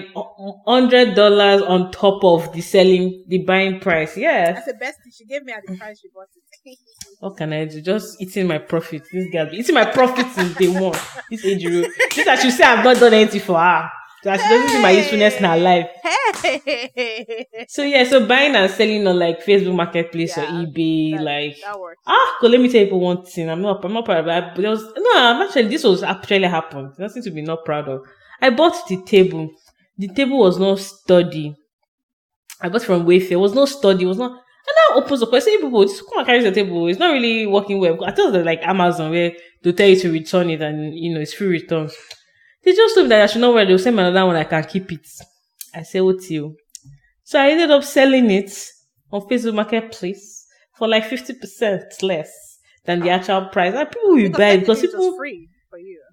[0.66, 4.16] hundred dollars on top of the selling, the buying price.
[4.16, 4.54] Yes.
[4.54, 5.12] That's the best thing.
[5.16, 6.78] She gave me at the price she bought it.
[7.20, 7.80] What can I do?
[7.82, 9.02] Just eating my profit.
[9.12, 10.98] This girl eating my profit since day one.
[11.30, 11.86] This age group.
[12.12, 13.90] Just that you say I've not done anything for her.
[14.24, 15.86] That she doesn't see my usefulness in her life.
[16.42, 21.56] Hey, So yeah, so buying and selling on like Facebook Marketplace or eBay, that, like
[21.64, 22.02] that works.
[22.06, 23.48] ah, let me tell you one thing.
[23.50, 24.54] I'm not, I'm not proud of that.
[24.54, 26.92] But there was no, I'm actually this was actually happened.
[26.98, 28.00] Nothing to be not proud of.
[28.40, 29.50] I bought the table.
[29.98, 31.54] The table was not sturdy.
[32.60, 33.32] I bought from Wayfair.
[33.32, 34.04] It was not sturdy.
[34.04, 34.30] It was not.
[34.32, 35.32] And now opens up.
[35.32, 36.86] I say people, just come and carry the table.
[36.88, 38.02] It's not really working well.
[38.04, 39.32] I thought that like Amazon where
[39.62, 41.94] they tell you to return it and you know it's free returns.
[42.62, 43.66] They just told me that I should not wear.
[43.66, 44.36] They'll send me another one.
[44.36, 45.06] I can keep it.
[45.74, 46.56] I say, what you?
[47.24, 48.52] So I ended up selling it
[49.12, 52.30] on Facebook Marketplace for like fifty percent less
[52.84, 53.74] than the actual price.
[53.74, 55.16] And people will buy it because technically it was people.
[55.16, 55.48] free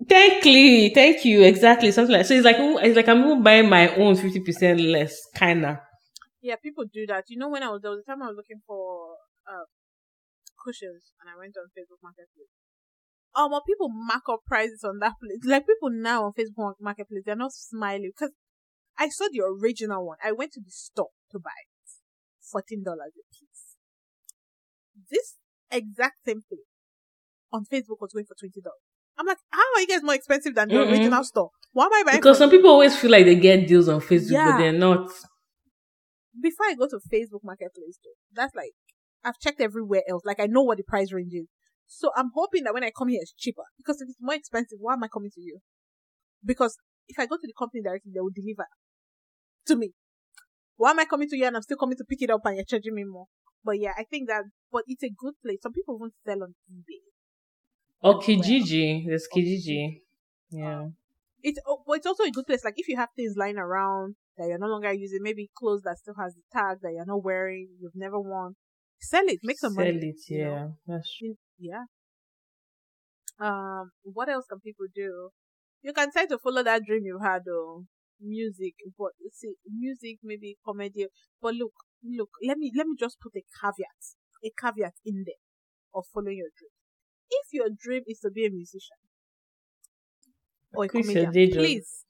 [0.08, 0.89] for.
[0.93, 2.26] Thank you, exactly something like.
[2.26, 5.82] So it's like mm, it's like I'm even buying my own fifty percent less, kinda.
[6.41, 7.26] Yeah, people do that.
[7.30, 9.16] You know, when I was there was a time I was looking for
[9.47, 9.66] uh
[10.64, 12.51] cushions and I went on Facebook Marketplace.
[13.36, 15.39] Oh, but people mark up prices on that place.
[15.43, 18.34] Like people now on Facebook Marketplace, they're not smiling because
[18.97, 20.18] I saw the original one.
[20.24, 21.89] I went to the store to buy it,
[22.41, 23.76] fourteen dollars a piece.
[25.10, 25.36] This
[25.70, 26.64] exact same thing
[27.53, 28.82] on Facebook was going for twenty dollars.
[29.18, 30.91] I'm like, how are you guys more expensive than the Mm-mm.
[30.91, 31.49] original store?
[31.74, 32.18] Why am I buying?
[32.18, 34.51] Because some people always feel like they get deals on Facebook, Yeah.
[34.51, 35.09] but they're not.
[36.39, 38.72] before I go to Facebook Marketplace, though, that's like
[39.24, 40.24] I've checked everywhere else.
[40.26, 41.47] Like I know what the price range is,
[41.88, 43.63] so I'm hoping that when I come here, it's cheaper.
[43.78, 45.59] Because if it's more expensive, why am I coming to you?
[46.45, 48.65] Because if I go to the company directly, they will deliver
[49.68, 49.91] to me.
[50.76, 52.55] Why am I coming to you and I'm still coming to pick it up and
[52.55, 53.26] you're charging me more?
[53.63, 55.57] But yeah, I think that, but it's a good place.
[55.63, 57.01] Some people won't sell on eBay.
[58.02, 60.02] Or Kijiji, there's Kijiji.
[60.52, 60.88] Yeah.
[61.41, 62.64] It's, oh, but it's also a good place.
[62.64, 65.98] Like if you have things lying around that you're no longer using, maybe clothes that
[65.98, 68.56] still has the tag that you're not wearing, you've never worn,
[69.00, 70.00] sell it, make some Sell money.
[70.00, 70.52] Sell it, you know?
[70.52, 70.68] yeah.
[70.88, 71.36] That's true.
[71.60, 71.84] Yeah.
[73.39, 75.30] Um, what else can people do?
[75.82, 77.86] You can try to follow that dream you had, though.
[78.20, 81.06] Music, but see, music, maybe comedy.
[81.39, 81.74] But look,
[82.04, 85.36] look, let me let me just put a caveat, a caveat in there
[85.93, 86.76] of following your dream.
[87.30, 88.97] If your dream is to be a musician
[90.73, 92.03] or a comedian, please,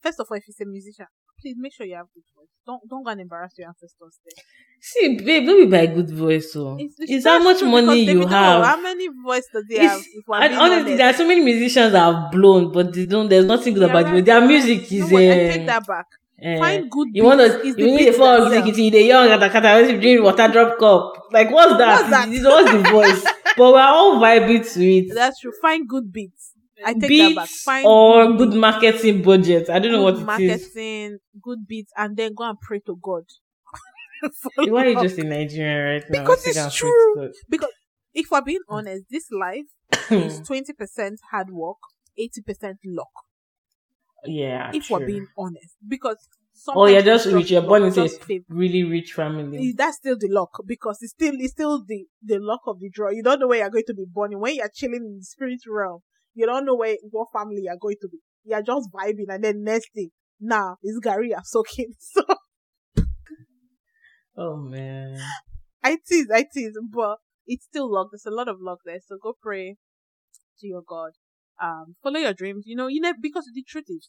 [0.00, 1.06] first of all, if it's a musician,
[1.40, 2.48] please make sure you have good voice.
[2.66, 4.44] Don't don't go and embarrass your ancestors there.
[4.80, 8.26] See, babe, don't be by good voice, so It's, it's, not how much money you
[8.26, 8.64] have.
[8.64, 10.42] How many voice does he It's- have?
[10.42, 10.96] And honestly, honest?
[10.98, 13.28] there are so many musicians that have blown, but they don't.
[13.28, 14.24] There's nothing good about right, it.
[14.24, 15.00] Their music is.
[15.00, 16.06] No, but I take that back.
[16.40, 17.66] Eh, Find good You want to?
[17.66, 18.16] You the need a that
[18.52, 18.62] sell.
[18.64, 18.90] kitty.
[18.90, 21.28] The young kata kata when you drink water drop cup.
[21.32, 22.10] Like what's that?
[22.10, 22.28] What's that?
[22.28, 23.24] What's the voice?
[23.56, 25.14] but we're all vibing to it.
[25.14, 25.52] That's true.
[25.60, 26.52] Find good beats.
[26.84, 27.48] I take beats that back.
[27.48, 28.60] Find or good beats.
[28.60, 29.70] marketing budget.
[29.70, 30.62] I don't know good what it is.
[30.62, 33.24] marketing, good beats, and then go and pray to God.
[34.56, 36.20] Why are you just in Nigeria right now?
[36.22, 37.30] Because it's true.
[37.48, 37.72] Because
[38.14, 39.66] if we're being honest, this life
[40.10, 41.78] is twenty percent hard work,
[42.18, 43.25] eighty percent luck.
[44.28, 44.70] Yeah.
[44.72, 44.98] if true.
[44.98, 46.28] we're being honest, because
[46.68, 47.50] Oh, you're just rich.
[47.50, 49.74] You're born into a really rich family.
[49.76, 53.10] That's still the luck because it's still it's still the the luck of the draw.
[53.10, 54.38] You don't know where you're going to be born.
[54.40, 56.00] When you're chilling in the spirit realm,
[56.34, 58.18] you don't know where what family you're going to be.
[58.44, 60.10] You're just vibing, and then next thing,
[60.40, 61.92] now it's Gary you're soaking.
[62.00, 62.22] So
[64.38, 65.18] Oh man.
[65.82, 68.08] I tease, I tease, but it's still luck.
[68.12, 68.98] There's a lot of luck there.
[69.06, 69.76] So go pray
[70.60, 71.12] to your God.
[71.62, 72.64] Um, follow your dreams.
[72.66, 74.08] You know, you know, because the truth is,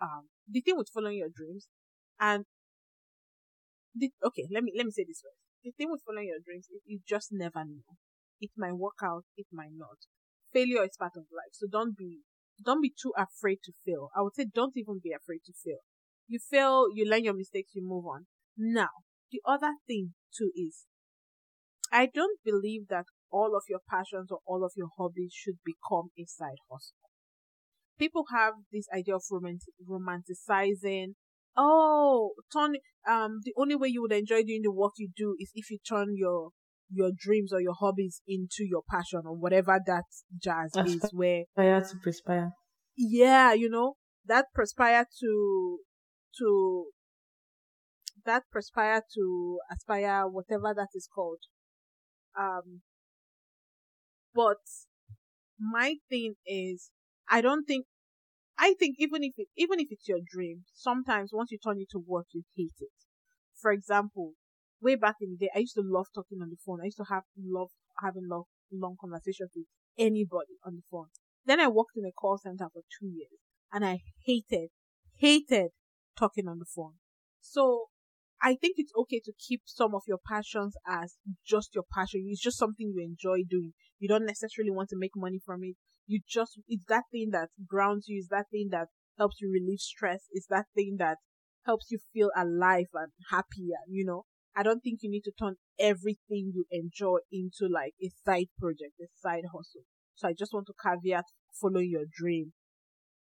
[0.00, 1.68] um, the thing with following your dreams
[2.20, 2.44] and
[3.94, 5.36] the, okay, let me, let me say this first.
[5.64, 7.96] The thing with following your dreams is you just never know.
[8.40, 9.98] It might work out, it might not.
[10.52, 11.52] Failure is part of life.
[11.52, 12.20] So don't be,
[12.64, 14.10] don't be too afraid to fail.
[14.16, 15.80] I would say don't even be afraid to fail.
[16.28, 18.26] You fail, you learn your mistakes, you move on.
[18.56, 18.90] Now,
[19.32, 20.86] the other thing too is
[21.92, 26.08] I don't believe that all of your passions or all of your hobbies should become
[26.18, 26.96] a side hustle.
[27.98, 31.14] People have this idea of romantic, romanticizing.
[31.56, 32.76] Oh, turn,
[33.08, 35.78] um, the only way you would enjoy doing the work you do is if you
[35.88, 36.50] turn your,
[36.90, 40.04] your dreams or your hobbies into your passion or whatever that
[40.40, 42.52] jazz That's is where Aspire to perspire.
[42.96, 43.94] yeah, you know,
[44.26, 45.78] that perspire to,
[46.38, 46.84] to,
[48.24, 51.40] that perspire to aspire, whatever that is called.
[52.38, 52.82] Um,
[54.38, 54.62] but
[55.58, 56.90] my thing is,
[57.28, 57.86] I don't think,
[58.56, 61.88] I think even if it, even if it's your dream, sometimes once you turn it
[61.90, 62.98] to work, you hate it.
[63.60, 64.34] For example,
[64.80, 66.78] way back in the day, I used to love talking on the phone.
[66.80, 67.70] I used to have love
[68.00, 69.66] having long, long conversations with
[69.98, 71.08] anybody on the phone.
[71.44, 73.40] Then I worked in a call center for two years
[73.72, 74.68] and I hated,
[75.16, 75.70] hated
[76.16, 76.94] talking on the phone.
[77.40, 77.86] So
[78.40, 81.16] I think it's okay to keep some of your passions as
[81.46, 82.26] just your passion.
[82.28, 83.74] It's just something you enjoy doing.
[83.98, 85.76] You don't necessarily want to make money from it.
[86.06, 88.18] You just, it's that thing that grounds you.
[88.18, 90.26] It's that thing that helps you relieve stress.
[90.30, 91.18] It's that thing that
[91.66, 94.24] helps you feel alive and happy and, you know,
[94.56, 98.94] I don't think you need to turn everything you enjoy into like a side project,
[99.00, 99.82] a side hustle.
[100.16, 101.26] So I just want to caveat
[101.60, 102.54] following your dream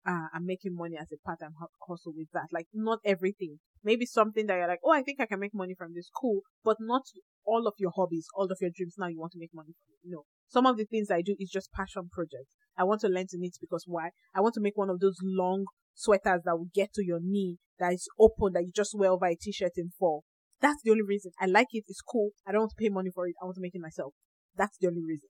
[0.06, 2.46] uh, and making money as a part-time hu- hustle with that.
[2.52, 3.58] Like not everything.
[3.82, 6.10] Maybe something that you're like, oh, I think I can make money from this.
[6.14, 7.02] Cool, but not
[7.44, 8.94] all of your hobbies, all of your dreams.
[8.98, 10.10] Now you want to make money from it.
[10.10, 10.24] No.
[10.48, 12.56] Some of the things I do is just passion projects.
[12.76, 14.10] I want to learn to knit because why?
[14.34, 17.58] I want to make one of those long sweaters that will get to your knee,
[17.78, 20.24] that is open, that you just wear over a t-shirt in fall.
[20.60, 21.32] That's the only reason.
[21.40, 21.84] I like it.
[21.88, 22.30] It's cool.
[22.46, 23.34] I don't want to pay money for it.
[23.40, 24.12] I want to make it myself.
[24.56, 25.28] That's the only reason.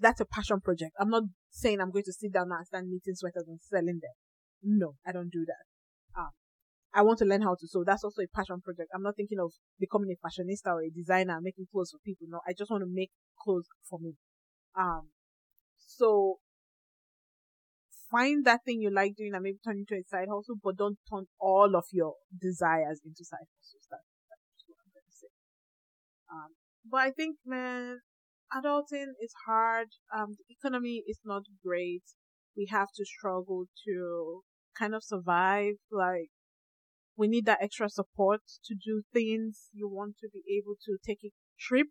[0.00, 0.92] That's a passion project.
[0.98, 4.16] I'm not saying I'm going to sit down and start knitting sweaters and selling them.
[4.62, 6.20] No, I don't do that.
[6.20, 6.30] Um,
[6.94, 7.84] I want to learn how to sew.
[7.84, 8.88] That's also a passion project.
[8.94, 12.26] I'm not thinking of becoming a fashionista or a designer making clothes for people.
[12.28, 14.14] No, I just want to make clothes for me.
[14.78, 15.08] Um,
[15.78, 16.38] so
[18.10, 20.98] find that thing you like doing and maybe turn into a side hustle, but don't
[21.12, 23.86] turn all of your desires into side hustles.
[23.90, 25.28] That, that's what I'm going to say.
[26.32, 26.50] Um,
[26.90, 28.00] but I think, man,
[28.54, 29.88] adulting is hard.
[30.14, 32.02] Um, the economy is not great.
[32.56, 34.42] We have to struggle to
[34.78, 35.74] kind of survive.
[35.90, 36.30] Like,
[37.16, 39.68] we need that extra support to do things.
[39.72, 41.88] You want to be able to take a trip.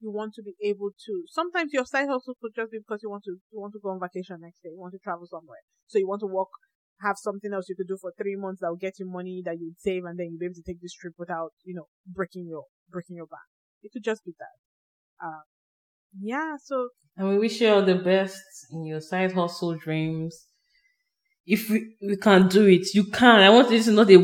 [0.00, 3.10] You want to be able to, sometimes your side hustle could just be because you
[3.10, 4.70] want to, you want to go on vacation next day.
[4.70, 5.62] You want to travel somewhere.
[5.86, 6.48] So you want to work,
[7.00, 9.60] have something else you could do for three months that will get you money that
[9.60, 12.48] you'd save and then you'll be able to take this trip without, you know, breaking
[12.48, 13.46] your, breaking your back.
[13.82, 14.58] It could just be that.
[15.24, 15.42] Um,
[16.20, 20.46] yeah, so And we wish you all the best in your side hustle dreams.
[21.44, 23.40] If we, we can do it, you can.
[23.40, 24.16] I want this is not a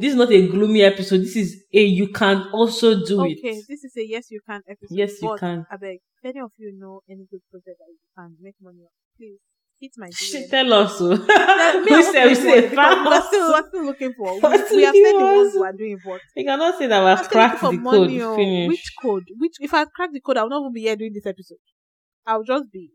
[0.00, 1.18] this is not a gloomy episode.
[1.22, 3.64] This is a you can also do okay, it.
[3.68, 4.96] this is a yes you can episode.
[4.96, 5.66] Yes, you can.
[5.70, 8.82] I beg, if any of you know any good project that you can make money
[8.82, 9.40] on, please
[9.82, 10.48] hit my DM.
[10.50, 10.96] Tell us.
[11.00, 11.16] oh.
[11.16, 13.84] Tell- me, we I say we to say make money because we're still, we're still
[13.86, 14.34] looking for.
[14.34, 17.18] We, we have said the ones for- we're doing, but You cannot say that we've
[17.18, 18.10] looking cracked the code.
[18.22, 18.36] oh.
[18.36, 18.68] Finish.
[18.68, 19.24] Which code?
[19.38, 21.58] Which if I crack the code, I'll not even be here doing this episode.
[22.26, 22.90] I'll just be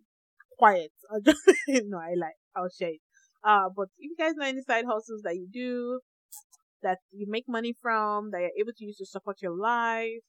[0.57, 0.91] quiet.
[1.11, 2.37] I'll just no, I lie.
[2.55, 3.01] I'll share it.
[3.43, 5.99] Uh, but if you guys know any side hustles that you do,
[6.83, 10.23] that you make money from, that you're able to use to support your life,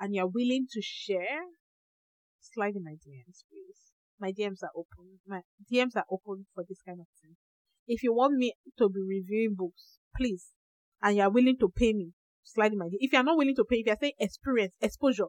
[0.00, 1.40] and you're willing to share,
[2.40, 3.87] slide in my DMs, please.
[4.20, 5.20] My DMs are open.
[5.26, 7.36] My DMs are open for this kind of thing.
[7.86, 10.52] If you want me to be reviewing books, please
[11.02, 12.12] and you're willing to pay me,
[12.44, 12.98] slide in my DM.
[13.00, 15.26] If you're not willing to pay, if you're saying experience, exposure,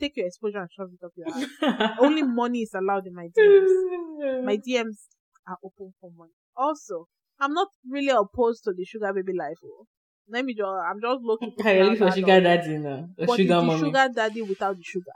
[0.00, 1.96] take your exposure and shove it up your ass.
[2.00, 4.44] Only money is allowed in my DMs.
[4.44, 5.06] My DMs
[5.46, 6.32] are open for money.
[6.56, 7.06] Also,
[7.40, 9.56] I'm not really opposed to the sugar baby life.
[9.64, 9.86] Oh.
[10.28, 13.08] Let me just, I'm just looking I really for sugar daddy now.
[13.18, 13.80] A but sugar it's the mommy.
[13.80, 15.12] sugar daddy without the sugar.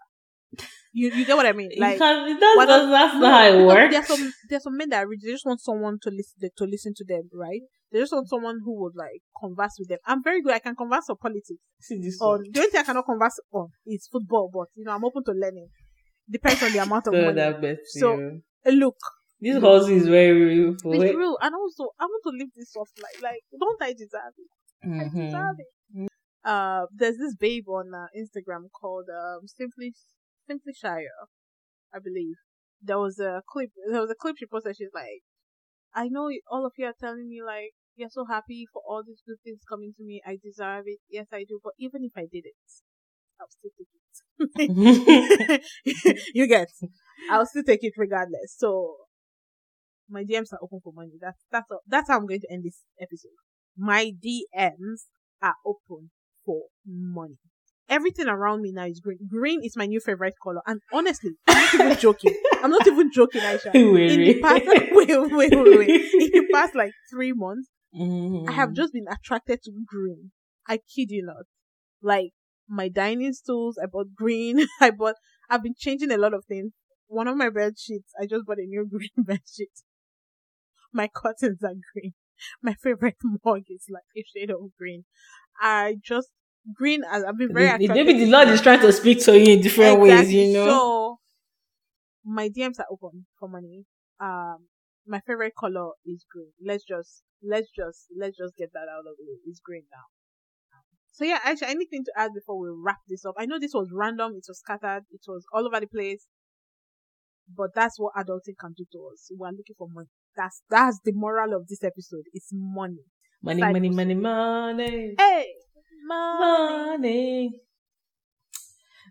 [0.92, 1.70] You you get what I mean?
[1.78, 3.92] Like can't- it does- why that's no, not how it works.
[3.94, 6.64] There's some there's some men that are rich, they just want someone to listen to
[6.64, 7.60] listen to them, right?
[7.92, 9.98] They just want someone who would like converse with them.
[10.06, 10.52] I'm very good.
[10.54, 11.60] I can converse on politics.
[11.80, 12.44] See this On one.
[12.50, 15.32] the only thing I cannot converse on is football, but you know I'm open to
[15.32, 15.68] learning.
[16.30, 17.42] Depends on the amount of God, money.
[17.42, 18.14] I So.
[18.66, 18.96] Uh, Look,
[19.40, 20.74] This hustle is very real.
[20.82, 21.16] For it's it.
[21.16, 23.20] real, and also I want to live this soft life.
[23.22, 24.50] Like, don't I deserve it?
[24.82, 25.26] I Mhm.
[25.26, 26.08] deserve it.
[26.44, 29.92] Uh, there's this babe on uh, Instagram called um simply
[30.46, 31.28] simply Shire,
[31.94, 32.36] I believe.
[32.82, 33.70] There was a clip.
[33.90, 34.76] There was a clip she posted.
[34.76, 35.22] She's like,
[35.94, 39.22] "I know all of you are telling me like you're so happy for all these
[39.26, 40.20] good things coming to me.
[40.26, 41.00] I deserve it.
[41.08, 41.60] Yes, I do.
[41.62, 42.54] But even if I did it,
[43.40, 45.62] I'll still take it.
[46.34, 46.68] you get?
[47.30, 48.54] I'll still take it regardless.
[48.56, 48.96] So
[50.08, 51.12] my DMs are open for money.
[51.20, 53.30] That's that's all, that's how I'm going to end this episode.
[53.76, 55.06] My DMs
[55.42, 56.10] are open
[56.44, 57.38] for money.
[57.88, 59.18] Everything around me now is green.
[59.30, 62.34] Green is my new favorite color, and honestly, I'm not even joking.
[62.62, 63.72] I'm not even joking, Aisha.
[63.92, 65.88] Wait, In the past, wait, wait, wait, wait.
[65.90, 68.48] In the past, like three months, Mhm.
[68.48, 70.32] I have just been attracted to green.
[70.66, 71.44] I kid you not.
[72.02, 72.32] Like
[72.68, 74.66] my dining stools, I bought green.
[74.80, 75.14] I bought.
[75.48, 76.72] I've been changing a lot of things.
[77.06, 79.70] One of my bed sheets, I just bought a new green bed sheet.
[80.92, 82.14] My curtains are green.
[82.62, 85.04] My favorite mug is like a shade of green.
[85.60, 86.28] I just
[86.74, 87.02] green.
[87.10, 87.94] as I've been very The-.
[87.94, 90.66] Maybe the Lord is trying to speak to you in different ways, you know.
[90.66, 91.18] So
[92.24, 93.84] my DMs are open for money.
[94.20, 94.66] Um,
[95.06, 96.50] my favorite color is green.
[96.64, 99.38] Let's just let's just let's just get that out of the way.
[99.46, 100.04] It's green now.
[101.12, 103.34] So yeah, actually, anything to add before we wrap this up?
[103.38, 104.32] I know this was random.
[104.36, 105.04] It was scattered.
[105.10, 106.26] It was all over the place.
[107.56, 109.30] But that's what adulting can do to us.
[109.30, 110.08] We're looking for money.
[110.36, 112.24] That's that's the moral of this episode.
[112.34, 113.04] It's money.
[113.42, 113.96] money, Side money, hustle.
[113.96, 115.46] money, money, Hey,
[116.06, 117.60] money.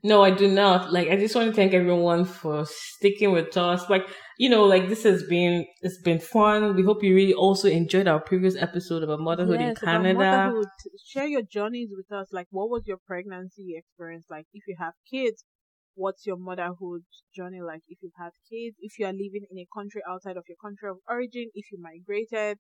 [0.04, 0.94] No, I do not.
[0.94, 3.90] Like, I just want to thank everyone for sticking with us.
[3.90, 4.04] Like,
[4.38, 6.76] you know, like this has been it's been fun.
[6.76, 10.20] We hope you really also enjoyed our previous episode about motherhood in Yes, about Canada.
[10.32, 10.68] motherhood.
[11.04, 12.28] Share your journeys with us.
[12.32, 14.46] Like, what was your pregnancy experience like?
[14.54, 15.44] If you have kids,
[15.96, 17.04] what's your motherhood
[17.36, 17.82] journey like?
[17.88, 20.90] If you've had kids, if you are living in a country outside of your country
[20.90, 22.60] of origin, if you migrated,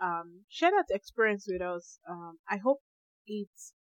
[0.00, 1.98] um, share that experience with us.
[2.08, 2.78] Um, I hope
[3.26, 3.48] it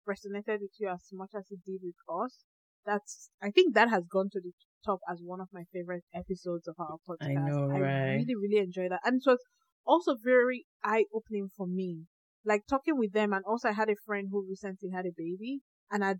[0.09, 2.40] resonated with you as much as it did with us.
[2.86, 4.52] That's, I think that has gone to the
[4.84, 7.30] top as one of my favorite episodes of our podcast.
[7.30, 8.16] I know, right?
[8.16, 9.00] really, really enjoyed that.
[9.05, 9.38] And it was
[9.86, 12.05] also very eye opening for me.
[12.44, 15.61] Like talking with them and also I had a friend who recently had a baby
[15.90, 16.16] and I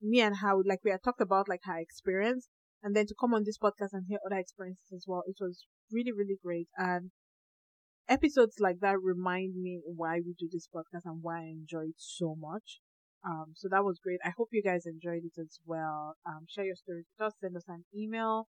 [0.00, 2.48] me and her like we had talked about like her experience
[2.82, 5.24] and then to come on this podcast and hear other experiences as well.
[5.26, 6.68] It was really, really great.
[6.76, 7.10] And
[8.08, 11.96] episodes like that remind me why we do this podcast and why I enjoy it
[11.96, 12.80] so much.
[13.24, 14.20] Um, so that was great.
[14.24, 16.14] I hope you guys enjoyed it as well.
[16.26, 18.48] Um, share your stories with us, send us an email.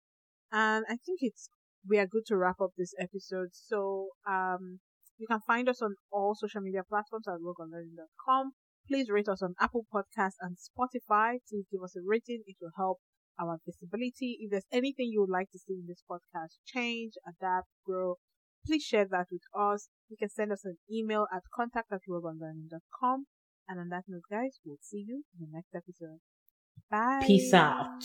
[0.53, 1.49] And I think it's,
[1.89, 3.49] we are good to wrap up this episode.
[3.53, 4.81] So, um,
[5.19, 8.53] you can find us on all social media platforms at rogueunlearning.com.
[8.89, 11.37] Please rate us on Apple Podcasts and Spotify.
[11.49, 12.43] Please give us a rating.
[12.47, 12.99] It will help
[13.39, 14.39] our visibility.
[14.41, 18.17] If there's anything you would like to see in this podcast change, adapt, grow,
[18.67, 19.89] please share that with us.
[20.09, 23.27] You can send us an email at contact at rogueunlearning.com.
[23.71, 26.19] And on that note, guys, we'll see you in the next episode.
[26.91, 27.23] Bye.
[27.25, 28.03] Peace out.